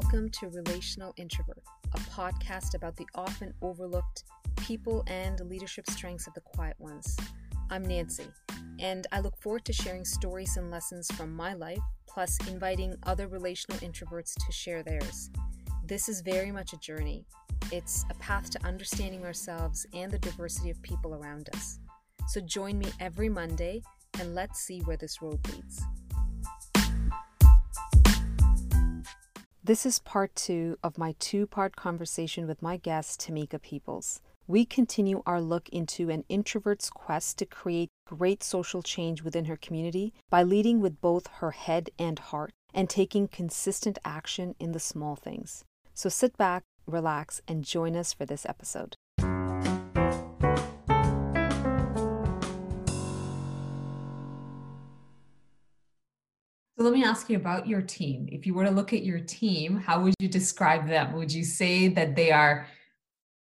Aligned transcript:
welcome 0.00 0.28
to 0.28 0.48
Relational 0.48 1.14
Introvert, 1.16 1.62
a 1.92 1.98
podcast 1.98 2.74
about 2.74 2.96
the 2.96 3.06
often 3.14 3.54
overlooked 3.62 4.24
people 4.56 5.04
and 5.06 5.38
leadership 5.48 5.88
strengths 5.88 6.26
of 6.26 6.34
the 6.34 6.40
quiet 6.40 6.74
ones. 6.80 7.16
I'm 7.70 7.84
Nancy, 7.84 8.26
and 8.80 9.06
I 9.12 9.20
look 9.20 9.40
forward 9.40 9.64
to 9.66 9.72
sharing 9.72 10.04
stories 10.04 10.56
and 10.56 10.68
lessons 10.68 11.08
from 11.12 11.32
my 11.32 11.54
life, 11.54 11.78
plus 12.08 12.36
inviting 12.48 12.96
other 13.04 13.28
relational 13.28 13.80
introverts 13.88 14.34
to 14.34 14.50
share 14.50 14.82
theirs. 14.82 15.30
This 15.86 16.08
is 16.08 16.22
very 16.22 16.50
much 16.50 16.72
a 16.72 16.78
journey. 16.78 17.24
It's 17.70 18.04
a 18.10 18.14
path 18.14 18.50
to 18.50 18.66
understanding 18.66 19.24
ourselves 19.24 19.86
and 19.94 20.10
the 20.10 20.18
diversity 20.18 20.70
of 20.70 20.82
people 20.82 21.14
around 21.14 21.50
us. 21.54 21.78
So 22.26 22.40
join 22.40 22.80
me 22.80 22.88
every 22.98 23.28
Monday 23.28 23.80
and 24.18 24.34
let's 24.34 24.58
see 24.58 24.80
where 24.80 24.96
this 24.96 25.22
road 25.22 25.38
leads. 25.52 25.84
This 29.66 29.86
is 29.86 29.98
part 29.98 30.36
two 30.36 30.76
of 30.82 30.98
my 30.98 31.14
two 31.18 31.46
part 31.46 31.74
conversation 31.74 32.46
with 32.46 32.60
my 32.60 32.76
guest, 32.76 33.22
Tamika 33.22 33.62
Peoples. 33.62 34.20
We 34.46 34.66
continue 34.66 35.22
our 35.24 35.40
look 35.40 35.70
into 35.70 36.10
an 36.10 36.24
introvert's 36.28 36.90
quest 36.90 37.38
to 37.38 37.46
create 37.46 37.88
great 38.06 38.42
social 38.42 38.82
change 38.82 39.22
within 39.22 39.46
her 39.46 39.56
community 39.56 40.12
by 40.28 40.42
leading 40.42 40.82
with 40.82 41.00
both 41.00 41.28
her 41.38 41.52
head 41.52 41.88
and 41.98 42.18
heart 42.18 42.52
and 42.74 42.90
taking 42.90 43.26
consistent 43.26 43.98
action 44.04 44.54
in 44.58 44.72
the 44.72 44.78
small 44.78 45.16
things. 45.16 45.64
So 45.94 46.10
sit 46.10 46.36
back, 46.36 46.64
relax, 46.86 47.40
and 47.48 47.64
join 47.64 47.96
us 47.96 48.12
for 48.12 48.26
this 48.26 48.44
episode. 48.44 48.96
So 56.76 56.82
let 56.82 56.92
me 56.92 57.04
ask 57.04 57.30
you 57.30 57.36
about 57.36 57.68
your 57.68 57.82
team. 57.82 58.28
If 58.32 58.46
you 58.46 58.54
were 58.54 58.64
to 58.64 58.70
look 58.70 58.92
at 58.92 59.04
your 59.04 59.20
team, 59.20 59.76
how 59.76 60.02
would 60.02 60.14
you 60.18 60.28
describe 60.28 60.88
them? 60.88 61.12
Would 61.12 61.32
you 61.32 61.44
say 61.44 61.86
that 61.88 62.16
they 62.16 62.32
are 62.32 62.66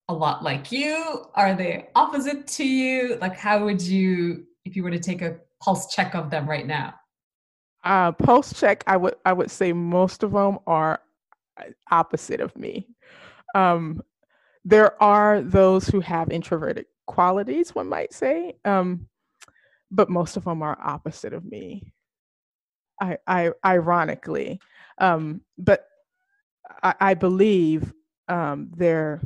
a 0.07 0.13
lot 0.13 0.43
like 0.43 0.71
you? 0.71 1.27
Are 1.35 1.53
they 1.53 1.89
opposite 1.93 2.47
to 2.47 2.65
you? 2.65 3.17
Like, 3.21 3.37
how 3.37 3.63
would 3.63 3.81
you, 3.81 4.45
if 4.65 4.75
you 4.75 4.81
were 4.81 4.89
to 4.89 4.99
take 4.99 5.21
a 5.21 5.37
pulse 5.61 5.93
check 5.93 6.15
of 6.15 6.31
them 6.31 6.49
right 6.49 6.65
now? 6.65 6.95
Uh, 7.83 8.11
pulse 8.13 8.51
check, 8.59 8.83
I 8.87 8.97
would 8.97 9.15
I 9.23 9.31
would 9.31 9.51
say 9.51 9.71
most 9.73 10.23
of 10.23 10.31
them 10.31 10.57
are 10.65 10.99
uh, 11.57 11.65
opposite 11.91 12.41
of 12.41 12.55
me. 12.57 12.89
Um, 13.55 14.01
there 14.65 15.01
are 15.01 15.41
those 15.41 15.87
who 15.87 15.99
have 16.01 16.31
introverted 16.31 16.87
qualities, 17.05 17.73
one 17.73 17.87
might 17.87 18.11
say, 18.11 18.57
um, 18.65 19.07
but 19.91 20.09
most 20.09 20.35
of 20.35 20.43
them 20.43 20.61
are 20.61 20.77
opposite 20.81 21.33
of 21.33 21.45
me. 21.45 21.93
I, 23.01 23.17
I 23.27 23.51
ironically, 23.65 24.59
um, 24.97 25.41
but 25.57 25.85
I, 26.83 26.95
I 26.99 27.13
believe 27.13 27.93
um, 28.27 28.69
they're 28.75 29.21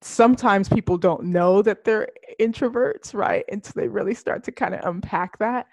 sometimes 0.00 0.68
people 0.68 0.98
don't 0.98 1.24
know 1.24 1.62
that 1.62 1.84
they're 1.84 2.08
introverts, 2.38 3.14
right? 3.14 3.44
Until 3.50 3.72
they 3.74 3.88
really 3.88 4.14
start 4.14 4.44
to 4.44 4.52
kind 4.52 4.74
of 4.74 4.84
unpack 4.84 5.38
that. 5.38 5.66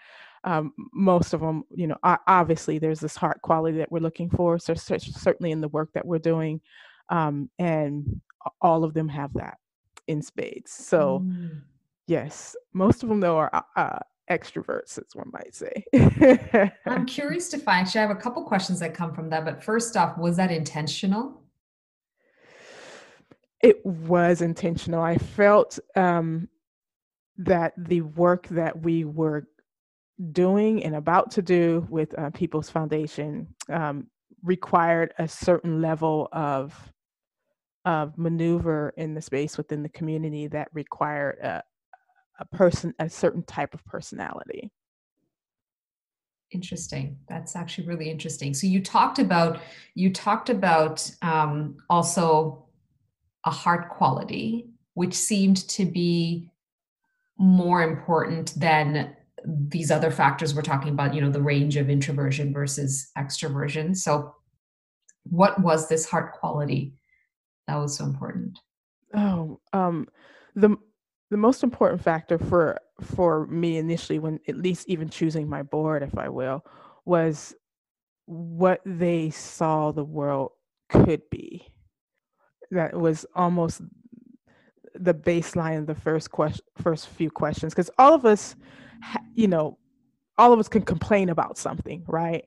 Um, 0.43 0.73
most 0.93 1.33
of 1.33 1.41
them, 1.41 1.65
you 1.69 1.85
know, 1.87 1.97
obviously 2.03 2.79
there's 2.79 3.01
this 3.01 3.15
heart 3.15 3.41
quality 3.41 3.77
that 3.77 3.91
we're 3.91 3.99
looking 3.99 4.29
for. 4.29 4.57
So 4.57 4.73
certainly 4.73 5.51
in 5.51 5.61
the 5.61 5.67
work 5.67 5.91
that 5.93 6.05
we're 6.05 6.17
doing, 6.19 6.61
um, 7.09 7.49
and 7.59 8.21
all 8.61 8.83
of 8.83 8.93
them 8.93 9.09
have 9.09 9.33
that 9.33 9.57
in 10.07 10.21
spades. 10.21 10.71
So 10.71 11.23
mm. 11.23 11.61
yes, 12.07 12.55
most 12.73 13.03
of 13.03 13.09
them 13.09 13.19
though 13.19 13.37
are 13.37 13.65
uh, 13.75 13.99
extroverts, 14.31 14.97
as 14.97 15.13
one 15.13 15.31
might 15.31 15.53
say. 15.53 16.71
I'm 16.85 17.05
curious 17.17 17.49
to 17.49 17.57
find, 17.57 17.85
actually, 17.85 17.99
I 17.99 18.07
have 18.07 18.17
a 18.17 18.19
couple 18.19 18.43
questions 18.43 18.79
that 18.79 18.93
come 18.93 19.13
from 19.13 19.29
that. 19.29 19.45
But 19.45 19.63
first 19.63 19.97
off, 19.97 20.17
was 20.17 20.37
that 20.37 20.51
intentional? 20.51 21.41
It 23.61 23.85
was 23.85 24.41
intentional. 24.41 25.01
I 25.01 25.17
felt 25.17 25.77
um, 25.95 26.49
that 27.37 27.73
the 27.77 28.01
work 28.01 28.47
that 28.47 28.81
we 28.81 29.03
were 29.03 29.47
doing 30.31 30.83
and 30.83 30.95
about 30.95 31.31
to 31.31 31.41
do 31.41 31.85
with 31.89 32.17
uh, 32.17 32.29
Peoples 32.31 32.69
Foundation 32.69 33.47
um, 33.69 34.07
required 34.43 35.13
a 35.19 35.27
certain 35.27 35.81
level 35.81 36.27
of 36.31 36.91
of 37.85 38.15
maneuver 38.15 38.93
in 38.95 39.15
the 39.15 39.21
space 39.21 39.57
within 39.57 39.81
the 39.81 39.89
community 39.89 40.47
that 40.47 40.67
required 40.71 41.39
a, 41.39 41.63
a 42.41 42.45
person 42.55 42.93
a 42.99 43.07
certain 43.09 43.43
type 43.43 43.73
of 43.73 43.85
personality. 43.85 44.71
Interesting. 46.51 47.17
That's 47.29 47.55
actually 47.55 47.87
really 47.87 48.09
interesting. 48.09 48.53
So 48.53 48.67
you 48.67 48.83
talked 48.83 49.19
about 49.19 49.61
you 49.95 50.11
talked 50.11 50.49
about 50.49 51.09
um, 51.21 51.77
also 51.89 52.65
a 53.45 53.51
heart 53.51 53.89
quality 53.89 54.67
which 54.93 55.13
seemed 55.13 55.67
to 55.69 55.85
be 55.85 56.51
more 57.37 57.81
important 57.81 58.53
than 58.59 59.15
these 59.45 59.89
other 59.89 60.11
factors 60.11 60.53
we're 60.53 60.61
talking 60.61 60.89
about 60.89 61.15
you 61.15 61.21
know 61.21 61.31
the 61.31 61.41
range 61.41 61.77
of 61.77 61.89
introversion 61.89 62.53
versus 62.53 63.11
extroversion. 63.17 63.95
So 63.95 64.35
what 65.23 65.61
was 65.61 65.87
this 65.87 66.09
heart 66.09 66.33
quality 66.33 66.93
that 67.67 67.75
was 67.75 67.97
so 67.97 68.05
important? 68.05 68.59
Oh 69.13 69.59
um 69.73 70.07
the 70.55 70.75
the 71.31 71.37
most 71.37 71.63
important 71.63 72.01
factor 72.01 72.37
for 72.37 72.79
for 73.01 73.47
me 73.47 73.77
initially 73.77 74.19
when 74.19 74.39
at 74.47 74.57
least 74.57 74.87
even 74.87 75.09
choosing 75.09 75.49
my 75.49 75.63
board 75.63 76.03
if 76.03 76.15
i 76.17 76.29
will 76.29 76.63
was 77.05 77.55
what 78.25 78.81
they 78.85 79.29
saw 79.29 79.91
the 79.91 80.05
world 80.05 80.51
could 80.89 81.21
be. 81.29 81.67
That 82.71 82.93
was 82.93 83.25
almost 83.35 83.81
the 84.95 85.13
baseline 85.13 85.79
of 85.79 85.87
the 85.87 85.95
first 85.95 86.31
question 86.31 86.65
first 86.77 87.07
few 87.07 87.29
questions 87.31 87.73
because 87.73 87.89
all 87.97 88.13
of 88.13 88.25
us 88.25 88.55
you 89.33 89.47
know 89.47 89.77
all 90.41 90.53
of 90.53 90.59
us 90.59 90.67
can 90.67 90.81
complain 90.81 91.29
about 91.29 91.57
something 91.57 92.03
right? 92.07 92.45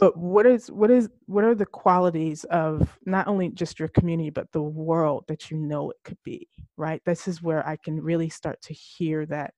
But 0.00 0.16
what 0.16 0.46
is 0.46 0.70
what 0.70 0.90
is 0.90 1.08
what 1.26 1.44
are 1.44 1.54
the 1.54 1.66
qualities 1.66 2.44
of 2.44 2.98
not 3.06 3.28
only 3.28 3.50
just 3.50 3.78
your 3.78 3.88
community 3.88 4.30
but 4.30 4.50
the 4.52 4.62
world 4.62 5.24
that 5.28 5.50
you 5.50 5.56
know 5.58 5.90
it 5.90 5.98
could 6.04 6.18
be 6.24 6.48
right? 6.76 7.00
This 7.06 7.28
is 7.28 7.42
where 7.42 7.66
i 7.68 7.76
can 7.76 8.02
really 8.02 8.28
start 8.28 8.60
to 8.62 8.74
hear 8.74 9.26
that 9.26 9.54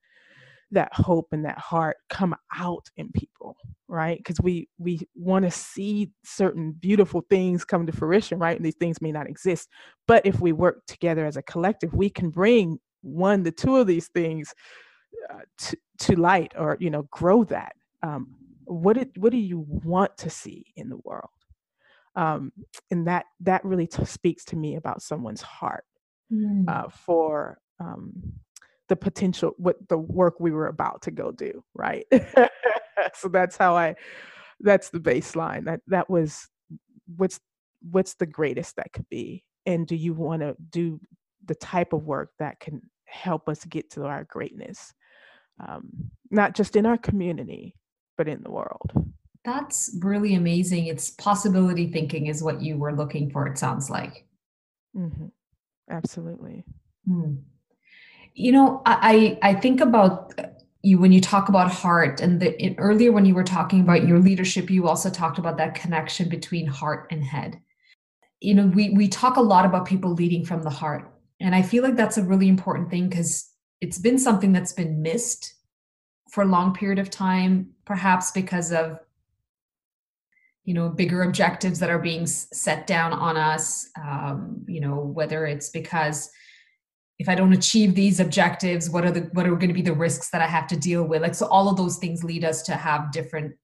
that 0.71 0.93
hope 0.93 1.29
and 1.33 1.47
that 1.47 1.59
heart 1.59 1.97
come 2.11 2.37
out 2.55 2.87
in 2.99 3.11
people 3.13 3.57
right? 3.89 4.19
Because 4.19 4.39
we 4.43 4.69
we 4.79 5.01
want 5.15 5.47
to 5.47 5.51
see 5.51 6.11
certain 6.25 6.73
beautiful 6.73 7.23
things 7.31 7.65
come 7.65 7.87
to 7.87 7.93
fruition 7.93 8.39
right? 8.39 8.57
And 8.59 8.67
these 8.67 8.77
things 8.77 9.01
may 9.01 9.13
not 9.13 9.29
exist 9.29 9.69
but 10.07 10.27
if 10.27 10.41
we 10.41 10.53
work 10.53 10.85
together 10.87 11.25
as 11.27 11.39
a 11.39 11.43
collective 11.43 11.95
we 11.95 12.11
can 12.11 12.29
bring 12.31 12.79
one 13.03 13.43
the 13.45 13.53
two 13.53 13.77
of 13.77 13.87
these 13.87 14.09
things 14.09 14.55
uh, 15.31 15.41
to, 15.59 15.77
to 15.99 16.17
light 16.17 16.53
or 16.59 16.77
you 16.81 16.91
know 16.91 17.05
grow 17.11 17.45
that 17.45 17.73
um, 18.03 18.35
what 18.65 18.95
did, 18.95 19.11
what 19.17 19.33
do 19.33 19.39
you 19.39 19.65
want 19.67 20.17
to 20.19 20.31
see 20.31 20.67
in 20.77 20.89
the 20.89 20.99
world? 21.05 21.31
Um, 22.15 22.53
and 22.91 23.07
that 23.07 23.27
that 23.41 23.65
really 23.65 23.87
t- 23.87 24.05
speaks 24.05 24.45
to 24.47 24.57
me 24.57 24.77
about 24.77 25.03
someone's 25.03 25.43
heart 25.43 25.85
mm. 26.33 26.69
uh, 26.69 26.89
for 26.89 27.59
um, 27.79 28.13
the 28.89 28.97
potential 28.97 29.55
what 29.57 29.77
the 29.89 29.99
work 29.99 30.41
we 30.41 30.51
were 30.51 30.67
about 30.67 31.03
to 31.03 31.11
go 31.13 31.31
do 31.31 31.63
right? 31.75 32.07
So 33.15 33.29
that's 33.29 33.57
how 33.57 33.77
i 33.77 33.95
that's 34.61 34.91
the 34.91 34.99
baseline. 34.99 35.65
That 35.67 35.81
that 35.87 36.11
was 36.11 36.49
what's 37.17 37.39
what's 37.81 38.15
the 38.15 38.27
greatest 38.27 38.77
that 38.77 38.93
could 38.93 39.09
be? 39.09 39.45
And 39.67 39.87
do 39.87 39.95
you 39.95 40.15
want 40.15 40.43
to 40.43 40.57
do 40.71 41.01
the 41.45 41.55
type 41.55 41.93
of 41.93 42.05
work 42.05 42.31
that 42.39 42.59
can 42.59 42.83
help 43.05 43.49
us 43.49 43.65
get 43.65 43.91
to 43.93 44.05
our 44.05 44.25
greatness? 44.25 44.93
Um, 45.65 46.11
not 46.31 46.55
just 46.55 46.77
in 46.77 46.87
our 46.87 46.99
community, 46.99 47.77
but 48.19 48.29
in 48.29 48.43
the 48.43 48.51
world. 48.51 48.91
That's 49.45 49.97
really 50.01 50.35
amazing. 50.35 50.89
It's 50.89 51.11
possibility 51.11 51.91
thinking, 51.91 52.27
is 52.27 52.43
what 52.43 52.61
you 52.61 52.77
were 52.77 52.95
looking 52.95 53.31
for, 53.31 53.47
it 53.47 53.57
sounds 53.57 53.89
like. 53.89 54.27
Mm-hmm. 54.95 55.29
Absolutely. 55.91 56.65
Mm. 57.09 57.39
You 58.35 58.53
know, 58.53 58.83
I, 58.85 59.39
I 59.43 59.55
think 59.55 59.81
about 59.81 60.35
you 60.83 60.99
when 60.99 61.13
you 61.13 61.21
talk 61.21 61.49
about 61.49 61.71
heart 61.71 62.21
and 62.21 62.41
the, 62.41 62.61
in, 62.63 62.75
earlier 62.79 63.13
when 63.13 63.25
you 63.25 63.35
were 63.35 63.45
talking 63.45 63.81
about 63.81 64.07
your 64.07 64.19
leadership 64.19 64.71
you 64.71 64.87
also 64.87 65.11
talked 65.11 65.39
about 65.39 65.57
that 65.57 65.75
connection 65.75 66.29
between 66.29 66.67
heart 66.67 67.09
and 67.11 67.25
head 67.25 67.61
you 68.41 68.55
know 68.55 68.67
we 68.67 68.91
we 68.91 69.09
talk 69.09 69.37
a 69.37 69.41
lot 69.41 69.65
about 69.65 69.87
people 69.87 70.13
leading 70.15 70.45
from 70.45 70.63
the 70.63 70.71
heart 70.71 71.13
and 71.41 71.53
i 71.53 71.63
feel 71.63 71.83
like 71.83 71.97
that's 71.97 72.17
a 72.17 72.23
really 72.23 72.49
important 72.49 72.89
thing 72.91 73.09
because 73.09 73.53
it's 73.81 73.99
been 73.99 74.19
something 74.19 74.53
that's 74.53 74.73
been 74.73 75.03
missed 75.03 75.55
for 76.31 76.43
a 76.43 76.47
long 76.47 76.75
period 76.75 76.99
of 76.99 77.11
time 77.11 77.71
perhaps 77.85 78.31
because 78.31 78.73
of 78.73 79.01
you 80.65 80.75
know 80.75 80.91
bigger 80.91 81.23
objectives 81.23 81.79
that 81.79 81.89
are 81.89 81.99
being 81.99 82.27
set 82.27 82.87
down 82.87 83.13
on 83.13 83.37
us 83.39 83.89
um, 84.03 84.63
you 84.69 84.81
know 84.81 84.97
whether 84.97 85.47
it's 85.47 85.71
because 85.71 86.31
if 87.19 87.29
i 87.29 87.35
don't 87.35 87.55
achieve 87.55 87.95
these 87.95 88.21
objectives 88.21 88.91
what 88.91 89.05
are 89.05 89.11
the 89.11 89.23
what 89.33 89.47
are 89.47 89.57
going 89.57 89.69
to 89.69 89.75
be 89.75 89.83
the 89.83 89.93
risks 89.93 90.29
that 90.31 90.43
i 90.43 90.47
have 90.47 90.67
to 90.67 90.77
deal 90.77 91.05
with? 91.05 91.23
Like 91.23 91.35
so 91.35 91.47
all 91.47 91.71
of 91.71 91.77
those 91.77 91.97
things 91.97 92.23
lead 92.23 92.45
us 92.45 92.63
to 92.65 92.73
have 92.73 93.13
different 93.13 93.55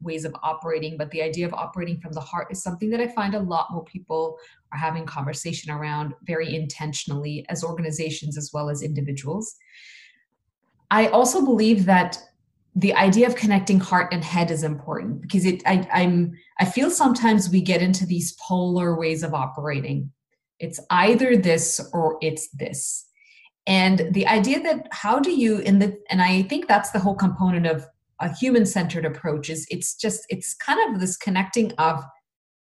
ways 0.00 0.24
of 0.24 0.34
operating 0.42 0.96
but 0.96 1.10
the 1.10 1.22
idea 1.22 1.46
of 1.46 1.54
operating 1.54 1.98
from 2.00 2.12
the 2.12 2.20
heart 2.20 2.48
is 2.50 2.62
something 2.62 2.90
that 2.90 3.00
i 3.00 3.08
find 3.08 3.34
a 3.34 3.40
lot 3.40 3.72
more 3.72 3.84
people 3.84 4.36
are 4.72 4.78
having 4.78 5.04
conversation 5.06 5.72
around 5.72 6.14
very 6.22 6.54
intentionally 6.54 7.44
as 7.48 7.64
organizations 7.64 8.36
as 8.36 8.50
well 8.52 8.68
as 8.68 8.82
individuals 8.82 9.56
i 10.92 11.08
also 11.08 11.44
believe 11.44 11.84
that 11.86 12.18
the 12.74 12.94
idea 12.94 13.26
of 13.26 13.36
connecting 13.36 13.80
heart 13.80 14.12
and 14.12 14.24
head 14.24 14.50
is 14.50 14.62
important 14.62 15.20
because 15.20 15.44
it 15.44 15.62
I, 15.66 15.86
i'm 15.92 16.32
i 16.60 16.64
feel 16.64 16.90
sometimes 16.90 17.50
we 17.50 17.60
get 17.60 17.82
into 17.82 18.06
these 18.06 18.36
polar 18.40 18.96
ways 18.96 19.22
of 19.22 19.34
operating 19.34 20.12
it's 20.60 20.80
either 20.90 21.36
this 21.36 21.80
or 21.92 22.18
it's 22.20 22.48
this 22.50 23.06
and 23.66 24.08
the 24.12 24.26
idea 24.26 24.60
that 24.62 24.88
how 24.90 25.18
do 25.18 25.30
you 25.30 25.58
in 25.58 25.78
the 25.78 25.98
and 26.10 26.22
i 26.22 26.42
think 26.42 26.68
that's 26.68 26.90
the 26.90 26.98
whole 26.98 27.14
component 27.16 27.66
of 27.66 27.86
a 28.20 28.32
human 28.34 28.64
centered 28.64 29.04
approach 29.04 29.50
is 29.50 29.66
it's 29.70 29.94
just 29.94 30.24
it's 30.28 30.54
kind 30.54 30.94
of 30.94 31.00
this 31.00 31.16
connecting 31.16 31.72
of 31.72 32.02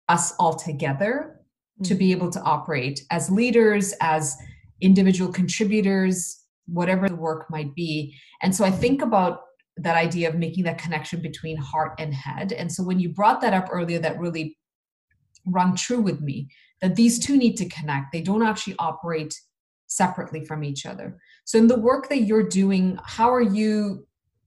us 0.09 0.33
all 0.39 0.55
together 0.55 1.37
mm-hmm. 1.37 1.85
to 1.85 1.95
be 1.95 2.11
able 2.11 2.31
to 2.31 2.41
operate 2.43 3.05
as 3.11 3.31
leaders 3.31 3.95
as 4.01 4.37
individual 4.81 5.31
contributors 5.31 6.45
whatever 6.67 7.09
the 7.09 7.17
work 7.17 7.47
might 7.51 7.75
be 7.75 8.15
and 8.43 8.55
so 8.55 8.65
i 8.65 8.71
think 8.71 9.03
about 9.03 9.41
that 9.77 9.97
idea 9.97 10.29
of 10.29 10.35
making 10.35 10.65
that 10.65 10.79
connection 10.79 11.21
between 11.23 11.57
heart 11.57 11.93
and 11.99 12.15
head 12.15 12.53
and 12.53 12.71
so 12.71 12.83
when 12.83 13.01
you 13.01 13.09
brought 13.09 13.41
that 13.41 13.55
up 13.55 13.69
earlier 13.73 13.99
that 13.99 14.19
really 14.19 14.57
rung 15.47 15.75
true 15.75 16.01
with 16.01 16.21
me 16.21 16.49
that 16.83 16.97
these 16.97 17.19
two 17.19 17.37
need 17.37 17.57
to 17.57 17.69
connect 17.69 18.13
they 18.13 18.21
don't 18.21 18.43
actually 18.43 18.77
operate 18.79 19.35
separately 19.91 20.45
from 20.45 20.65
each 20.65 20.87
other. 20.87 21.19
So, 21.45 21.59
in 21.59 21.67
the 21.67 21.79
work 21.79 22.09
that 22.09 22.23
you're 22.23 22.49
doing, 22.49 22.99
how 23.05 23.33
are 23.33 23.43
you 23.43 24.07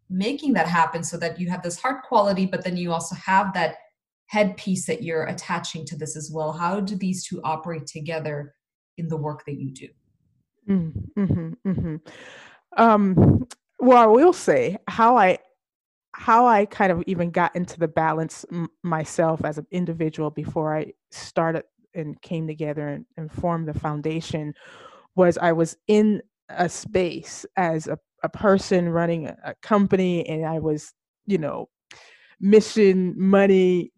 making 0.10 0.54
that 0.54 0.68
happen 0.68 1.04
so 1.04 1.18
that 1.18 1.40
you 1.40 1.50
have 1.50 1.62
this 1.62 1.80
heart 1.80 2.04
quality, 2.04 2.46
but 2.46 2.64
then 2.64 2.78
you 2.78 2.92
also 2.92 3.16
have 3.16 3.54
that 3.54 3.76
head 4.28 4.58
piece 4.58 4.86
that 4.88 5.04
you're 5.04 5.26
attaching 5.26 5.86
to 5.86 5.98
this 5.98 6.16
as 6.16 6.32
well? 6.34 6.54
How 6.54 6.80
do 6.80 6.96
these 6.96 7.26
two 7.26 7.42
operate 7.44 7.86
together 7.86 8.56
in 8.98 9.08
the 9.08 9.18
work 9.18 9.44
that 9.46 9.60
you 9.60 9.72
do? 9.72 9.88
Mm-hmm, 10.70 11.54
mm-hmm. 11.68 11.96
Um, 12.78 13.48
well, 13.80 13.98
I 13.98 14.06
will 14.06 14.34
say 14.34 14.78
how 14.88 15.18
I 15.18 15.40
how 16.16 16.46
I 16.46 16.66
kind 16.66 16.92
of 16.92 17.04
even 17.08 17.32
got 17.32 17.56
into 17.56 17.80
the 17.80 17.88
balance 17.88 18.46
m- 18.52 18.70
myself 18.84 19.44
as 19.44 19.58
an 19.58 19.66
individual 19.72 20.30
before 20.30 20.78
I 20.78 20.94
started 21.12 21.64
and 21.96 22.22
came 22.22 22.48
together 22.48 22.88
and, 22.88 23.06
and 23.18 23.32
formed 23.32 23.68
the 23.68 23.74
foundation 23.74 24.54
was 25.16 25.38
I 25.40 25.52
was 25.54 25.76
in 25.88 26.22
a 26.50 26.70
space 26.70 27.46
as 27.58 27.88
a, 27.88 27.98
a 28.24 28.30
person 28.30 28.90
running 28.90 29.28
a, 29.28 29.36
a 29.44 29.56
company 29.64 30.28
and 30.28 30.46
I 30.46 30.60
was, 30.60 30.94
you 31.26 31.40
know, 31.40 31.70
mission 32.40 33.16
money 33.18 33.92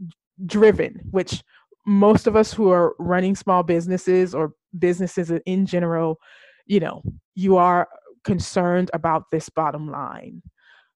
driven, 0.46 1.02
which 1.12 1.44
most 1.86 2.28
of 2.28 2.36
us 2.36 2.54
who 2.54 2.72
are 2.72 2.96
running 2.98 3.36
small 3.36 3.64
businesses 3.64 4.34
or 4.34 4.54
businesses 4.80 5.32
in 5.46 5.66
general, 5.66 6.18
you 6.66 6.80
know, 6.80 7.04
you 7.36 7.58
are 7.58 7.88
concerned 8.24 8.90
about 8.94 9.26
this 9.32 9.50
bottom 9.50 9.90
line. 9.90 10.42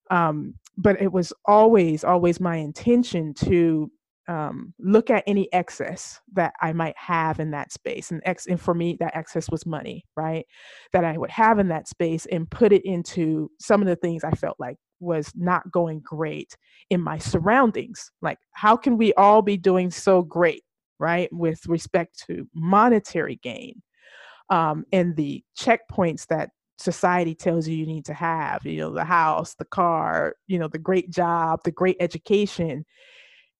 Um, 0.09 0.55
but 0.77 1.01
it 1.01 1.11
was 1.11 1.31
always, 1.45 2.03
always 2.03 2.39
my 2.39 2.55
intention 2.55 3.33
to 3.35 3.91
um, 4.27 4.73
look 4.79 5.09
at 5.09 5.23
any 5.25 5.51
excess 5.53 6.19
that 6.33 6.53
I 6.61 6.71
might 6.71 6.97
have 6.97 7.39
in 7.39 7.51
that 7.51 7.71
space. 7.71 8.11
And, 8.11 8.21
ex- 8.25 8.45
and 8.45 8.61
for 8.61 8.73
me, 8.73 8.95
that 8.99 9.15
excess 9.15 9.49
was 9.49 9.65
money, 9.65 10.05
right? 10.15 10.45
That 10.93 11.03
I 11.03 11.17
would 11.17 11.31
have 11.31 11.59
in 11.59 11.67
that 11.69 11.87
space 11.87 12.27
and 12.27 12.49
put 12.49 12.71
it 12.71 12.85
into 12.85 13.51
some 13.59 13.81
of 13.81 13.87
the 13.87 13.95
things 13.95 14.23
I 14.23 14.31
felt 14.31 14.59
like 14.59 14.77
was 14.99 15.31
not 15.35 15.71
going 15.71 16.01
great 16.01 16.55
in 16.89 17.01
my 17.01 17.17
surroundings. 17.17 18.11
Like, 18.21 18.37
how 18.51 18.75
can 18.75 18.97
we 18.97 19.13
all 19.13 19.41
be 19.41 19.57
doing 19.57 19.89
so 19.89 20.21
great, 20.21 20.63
right? 20.99 21.29
With 21.31 21.65
respect 21.67 22.23
to 22.27 22.47
monetary 22.53 23.39
gain 23.41 23.81
um, 24.49 24.85
and 24.91 25.15
the 25.15 25.43
checkpoints 25.57 26.27
that 26.27 26.49
society 26.77 27.35
tells 27.35 27.67
you 27.67 27.75
you 27.75 27.85
need 27.85 28.05
to 28.05 28.13
have, 28.13 28.65
you 28.65 28.77
know, 28.77 28.91
the 28.91 29.03
house, 29.03 29.55
the 29.55 29.65
car, 29.65 30.35
you 30.47 30.57
know, 30.57 30.67
the 30.67 30.79
great 30.79 31.09
job, 31.09 31.59
the 31.63 31.71
great 31.71 31.97
education 31.99 32.85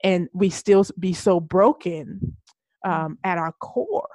and 0.04 0.30
we 0.34 0.50
still 0.50 0.86
be 0.98 1.14
so 1.14 1.40
broken 1.40 2.36
um, 2.86 3.18
at 3.24 3.38
our 3.38 3.54
core. 3.60 4.08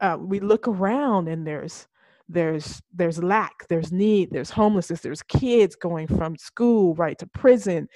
Uh, 0.00 0.16
we 0.20 0.40
look 0.40 0.66
around 0.66 1.28
and 1.28 1.46
there's 1.46 1.86
there's 2.28 2.82
there's 2.92 3.22
lack, 3.22 3.68
there's 3.68 3.92
need, 3.92 4.30
there's 4.32 4.50
homelessness, 4.50 5.00
there's 5.00 5.22
kids 5.22 5.76
going 5.76 6.08
from 6.08 6.36
school 6.36 6.94
right 6.96 7.18
to 7.18 7.26
prison. 7.26 7.88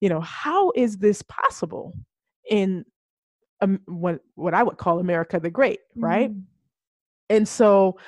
You 0.00 0.08
know, 0.08 0.20
how 0.20 0.72
is 0.74 0.98
this 0.98 1.22
possible 1.22 1.92
in 2.48 2.84
um, 3.60 3.80
what 3.84 4.20
what 4.36 4.54
I 4.54 4.62
would 4.62 4.78
call 4.78 5.00
America 5.00 5.38
the 5.38 5.50
Great, 5.50 5.80
right? 5.96 6.30
Mm. 6.30 6.42
And 7.30 7.46
so 7.48 7.98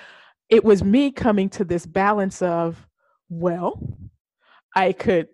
it 0.48 0.64
was 0.64 0.84
me 0.84 1.10
coming 1.10 1.48
to 1.50 1.64
this 1.64 1.86
balance 1.86 2.42
of, 2.42 2.86
well, 3.28 3.80
I 4.74 4.92
could 4.92 5.28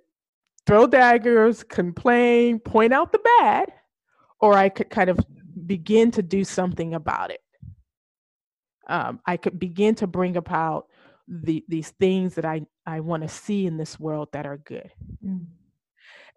throw 0.67 0.87
daggers, 0.87 1.63
complain, 1.65 2.59
point 2.61 2.93
out 2.93 3.13
the 3.13 3.21
bad, 3.39 3.73
or 4.41 4.55
I 4.55 4.69
could 4.69 4.91
kind 4.91 5.11
of 5.11 5.19
begin 5.67 6.11
to 6.13 6.23
do 6.23 6.45
something 6.45 6.95
about 6.95 7.31
it. 7.31 7.41
Um, 8.89 9.21
I 9.27 9.37
could 9.37 9.59
begin 9.59 9.95
to 9.97 10.07
bring 10.07 10.37
about 10.37 10.87
the, 11.29 11.65
these 11.69 11.91
things 11.91 12.35
that 12.35 12.45
I, 12.45 12.63
I 12.87 13.01
want 13.01 13.23
to 13.23 13.29
see 13.29 13.67
in 13.67 13.77
this 13.77 13.99
world 13.99 14.29
that 14.33 14.47
are 14.47 14.59
good. 14.59 14.91
Mm. 15.25 15.47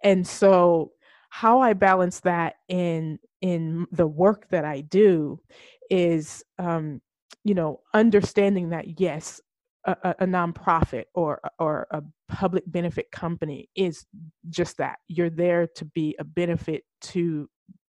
And 0.03 0.27
so, 0.27 0.92
how 1.30 1.59
I 1.59 1.74
balance 1.74 2.21
that 2.21 2.56
in 2.69 3.19
in 3.42 3.88
the 3.92 4.07
work 4.07 4.47
that 4.50 4.63
I 4.63 4.81
do 4.81 5.42
is, 5.89 6.44
um, 6.57 7.01
you 7.44 7.54
know, 7.54 7.82
understanding 7.94 8.70
that 8.70 9.00
yes, 9.00 9.42
a, 9.86 10.16
a, 10.20 10.26
nonprofit 10.26 11.06
or 11.14 11.40
or 11.60 11.88
a 11.92 12.02
public 12.28 12.64
benefit 12.66 13.12
company 13.12 13.70
is 13.76 14.06
just 14.50 14.78
that. 14.78 14.98
You're 15.08 15.30
there 15.30 15.68
to 15.76 15.86
be 15.86 16.16
a 16.20 16.24
benefit 16.24 16.84
to 17.02 17.48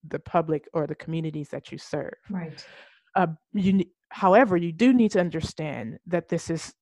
the 0.07 0.19
public 0.19 0.68
or 0.74 0.88
the 0.88 0.95
communities 0.95 1.50
that 1.50 1.71
you 1.71 1.77
serve. 1.77 2.13
Right. 2.30 2.65
Uh, 3.15 3.27
you 3.53 3.86
however 4.09 4.57
you 4.57 4.71
do 4.71 4.94
need 4.94 5.12
to 5.12 5.19
understand 5.19 6.00
that 6.07 6.30
this 6.30 6.50
is 6.50 6.74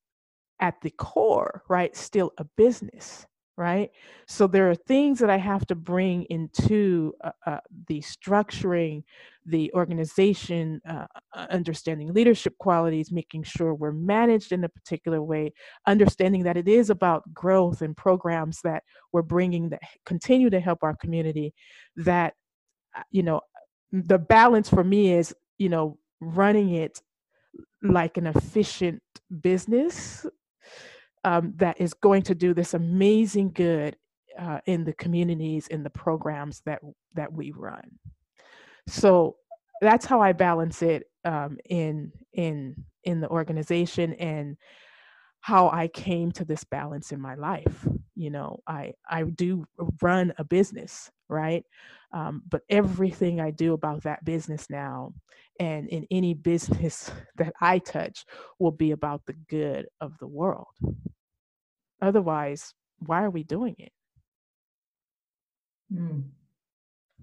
at 0.59 0.75
the 0.81 0.92
core 0.92 1.63
right 1.68 1.95
still 1.95 2.31
a 2.38 2.45
business 2.57 3.25
right? 3.57 3.91
So 4.27 4.47
there 4.47 4.69
are 4.69 4.75
things 4.75 5.19
that 5.19 5.30
i 5.30 5.37
have 5.37 5.66
to 5.68 5.75
bring 5.75 6.23
into 6.23 7.13
uh, 7.23 7.31
uh, 7.45 7.59
the 7.87 8.01
structuring 8.01 9.04
the 9.45 9.71
organization 9.73 10.81
uh, 10.89 11.06
uh, 11.35 11.45
understanding 11.49 12.13
leadership 12.13 12.57
qualities 12.59 13.11
making 13.11 13.44
sure 13.44 13.73
we're 13.73 13.92
managed 13.92 14.51
in 14.51 14.63
a 14.63 14.69
particular 14.69 15.21
way 15.21 15.51
understanding 15.87 16.44
that 16.44 16.57
it 16.57 16.68
is 16.68 16.89
about 16.89 17.21
growth 17.33 17.81
and 17.81 17.95
programs 17.97 18.59
that 18.63 18.83
we're 19.11 19.21
bringing 19.21 19.69
that 19.69 19.81
continue 20.06 20.49
to 20.49 20.59
help 20.59 20.80
our 20.83 20.95
community 20.95 21.54
that 21.95 22.33
uh, 22.97 23.01
you 23.11 23.23
know 23.23 23.42
the 23.92 24.18
balance 24.18 24.69
for 24.69 24.83
me 24.83 25.13
is 25.13 25.33
you 25.57 25.69
know 25.69 25.97
running 26.21 26.73
it 26.73 27.01
like 27.81 28.18
an 28.18 28.28
efficient 28.28 29.01
business 29.42 30.25
um, 31.23 31.53
that 31.57 31.80
is 31.80 31.94
going 31.94 32.23
to 32.23 32.35
do 32.35 32.53
this 32.53 32.73
amazing 32.73 33.51
good 33.51 33.95
uh, 34.37 34.59
in 34.65 34.83
the 34.83 34.94
communities 34.94 35.68
in 35.68 35.83
the 35.83 35.89
programs 35.89 36.61
that 36.65 36.81
that 37.13 37.31
we 37.31 37.51
run. 37.51 37.99
So 38.87 39.37
that's 39.83 40.06
how 40.06 40.21
i 40.21 40.31
balance 40.31 40.81
it 40.81 41.09
um, 41.25 41.57
in 41.69 42.11
in 42.33 42.75
in 43.03 43.19
the 43.19 43.30
organization 43.30 44.13
and 44.13 44.57
how 45.42 45.69
i 45.69 45.87
came 45.89 46.31
to 46.31 46.45
this 46.45 46.63
balance 46.63 47.11
in 47.11 47.19
my 47.19 47.35
life 47.35 47.85
you 48.15 48.29
know 48.29 48.59
i 48.67 48.93
i 49.09 49.23
do 49.23 49.65
run 50.01 50.33
a 50.37 50.43
business 50.43 51.11
right 51.29 51.65
um, 52.13 52.43
but 52.47 52.61
everything 52.69 53.39
i 53.41 53.49
do 53.49 53.73
about 53.73 54.03
that 54.03 54.23
business 54.23 54.69
now 54.69 55.13
and 55.59 55.87
in 55.89 56.07
any 56.11 56.33
business 56.33 57.11
that 57.37 57.53
I 57.59 57.79
touch 57.79 58.25
will 58.59 58.71
be 58.71 58.91
about 58.91 59.25
the 59.25 59.33
good 59.49 59.87
of 60.01 60.17
the 60.19 60.27
world. 60.27 60.67
Otherwise, 62.01 62.73
why 62.99 63.23
are 63.23 63.29
we 63.29 63.43
doing 63.43 63.75
it? 63.77 63.91
Mm. 65.93 66.23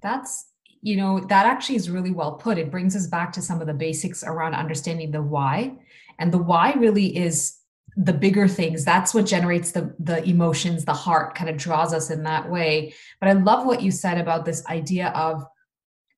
That's, 0.03 0.47
you 0.81 0.97
know, 0.97 1.21
that 1.21 1.47
actually 1.47 1.77
is 1.77 1.91
really 1.91 2.13
well 2.13 2.33
put. 2.33 2.57
It 2.57 2.71
brings 2.71 2.97
us 2.97 3.07
back 3.07 3.33
to 3.33 3.43
some 3.43 3.61
of 3.61 3.67
the 3.67 3.75
basics 3.75 4.25
around 4.25 4.55
understanding 4.55 5.11
the 5.11 5.23
why. 5.23 5.75
And 6.19 6.33
the 6.33 6.39
why 6.39 6.73
really 6.73 7.17
is 7.17 7.59
the 7.97 8.13
bigger 8.13 8.47
things 8.47 8.85
that's 8.85 9.13
what 9.13 9.27
generates 9.27 9.73
the 9.73 9.95
the 9.99 10.23
emotions 10.29 10.85
the 10.85 10.93
heart 10.93 11.35
kind 11.35 11.51
of 11.51 11.57
draws 11.57 11.93
us 11.93 12.11
in 12.11 12.23
that 12.23 12.51
way. 12.51 12.95
But 13.21 13.29
i 13.29 13.33
love 13.33 13.67
what 13.67 13.83
you 13.83 13.91
said 13.91 14.19
about 14.19 14.45
this 14.45 14.65
idea 14.67 15.09
of 15.09 15.45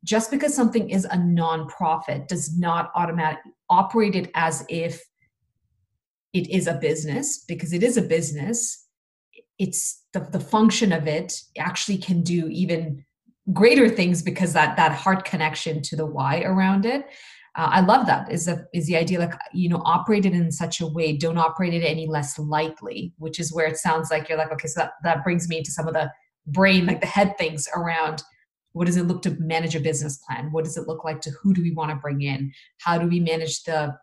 just 0.05 0.31
because 0.31 0.55
something 0.55 0.91
is 0.91 1.05
a 1.05 1.17
nonprofit 1.17 2.27
does 2.27 2.59
not 2.59 2.91
automatically 2.95 3.53
operate 3.71 4.17
it 4.17 4.31
as 4.35 4.65
if 4.69 5.03
it 6.33 6.49
is 6.51 6.67
a 6.67 6.75
business 6.75 7.45
because 7.47 7.73
it 7.73 7.83
is 7.83 7.97
a 7.97 8.03
business 8.03 8.87
it's 9.59 10.03
the, 10.13 10.21
the 10.21 10.41
function 10.41 10.93
of 10.93 11.07
it 11.07 11.41
actually 11.59 11.99
can 11.99 12.23
do 12.23 12.49
even 12.49 13.05
greater 13.53 13.89
things 13.89 14.23
because 14.23 14.53
that 14.53 14.77
that 14.77 14.93
heart 14.93 15.25
connection 15.25 15.83
to 15.83 15.97
the 15.97 16.07
why 16.07 16.43
around 16.43 16.87
it 16.87 17.07
uh, 17.57 17.69
i 17.71 17.81
love 17.81 18.07
that. 18.07 18.31
Is 18.31 18.47
the 18.47 18.67
is 18.73 18.87
the 18.87 18.97
idea 18.97 19.19
like 19.19 19.35
you 19.53 19.69
know 19.69 19.83
operate 19.85 20.27
it 20.27 20.33
in 20.33 20.51
such 20.51 20.81
a 20.81 20.87
way 20.87 21.17
don't 21.17 21.39
operate 21.39 21.75
it 21.75 21.85
any 21.85 22.07
less 22.07 22.39
lightly 22.39 23.13
which 23.19 23.39
is 23.39 23.53
where 23.53 23.67
it 23.67 23.77
sounds 23.77 24.11
like 24.11 24.29
you're 24.29 24.39
like 24.39 24.53
okay 24.53 24.69
so 24.69 24.81
that, 24.81 24.93
that 25.05 25.25
brings 25.25 25.49
me 25.49 25.63
to 25.63 25.71
some 25.71 25.89
of 25.89 25.95
the 25.95 26.11
brain 26.47 26.87
like 26.87 27.01
the 27.01 27.07
head 27.07 27.37
things 27.39 27.69
around 27.77 28.23
what 28.73 28.87
does 28.87 28.97
it 28.97 29.05
look 29.05 29.23
to 29.23 29.31
manage 29.39 29.75
a 29.75 29.81
business 29.81 30.19
plan? 30.19 30.51
What 30.51 30.65
does 30.65 30.77
it 30.77 30.89
look 30.89 31.05
like 31.05 31.21
to 31.23 31.31
who 31.31 31.55
do 31.55 31.63
we 31.63 31.73
want 31.73 31.91
to 31.91 31.97
bring 31.97 32.23
in? 32.23 32.53
How 32.79 32.99
do 32.99 33.07
we 33.07 33.21
manage 33.21 33.63
the 33.65 33.97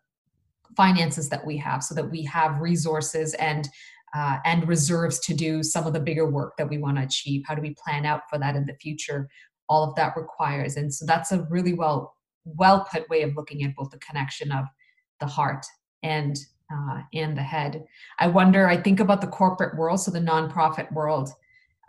finances 0.78 1.30
that 1.30 1.46
we 1.46 1.58
have 1.58 1.84
so 1.84 1.96
that 1.96 2.10
we 2.10 2.24
have 2.24 2.62
resources 2.62 3.34
and 3.36 3.68
uh, 4.16 4.38
and 4.44 4.68
reserves 4.68 5.20
to 5.20 5.36
do 5.36 5.62
some 5.62 5.86
of 5.86 5.94
the 5.94 6.00
bigger 6.00 6.28
work 6.28 6.54
that 6.58 6.70
we 6.70 6.78
want 6.78 6.98
to 6.98 7.04
achieve? 7.04 7.44
How 7.46 7.56
do 7.56 7.62
we 7.62 7.76
plan 7.76 8.06
out 8.06 8.22
for 8.30 8.40
that 8.40 8.56
in 8.56 8.66
the 8.66 8.74
future? 8.76 9.30
All 9.68 9.88
of 9.88 9.96
that 9.96 10.14
requires. 10.16 10.78
And 10.78 10.92
so 10.92 11.06
that's 11.06 11.32
a 11.32 11.44
really 11.50 11.74
well 11.74 12.16
well 12.58 12.88
put 12.92 13.10
way 13.10 13.22
of 13.22 13.36
looking 13.36 13.64
at 13.64 13.76
both 13.76 13.92
the 13.92 14.00
connection 14.00 14.52
of 14.52 14.66
the 15.20 15.28
heart 15.28 15.66
and 16.04 16.38
uh, 16.72 17.02
and 17.14 17.36
the 17.36 17.42
head. 17.42 17.84
I 18.20 18.28
wonder 18.28 18.68
i 18.68 18.78
think 18.78 19.00
about 19.00 19.22
the 19.22 19.28
corporate 19.28 19.78
world 19.78 20.00
so 20.00 20.12
the 20.12 20.20
nonprofit 20.20 20.92
world. 20.94 21.30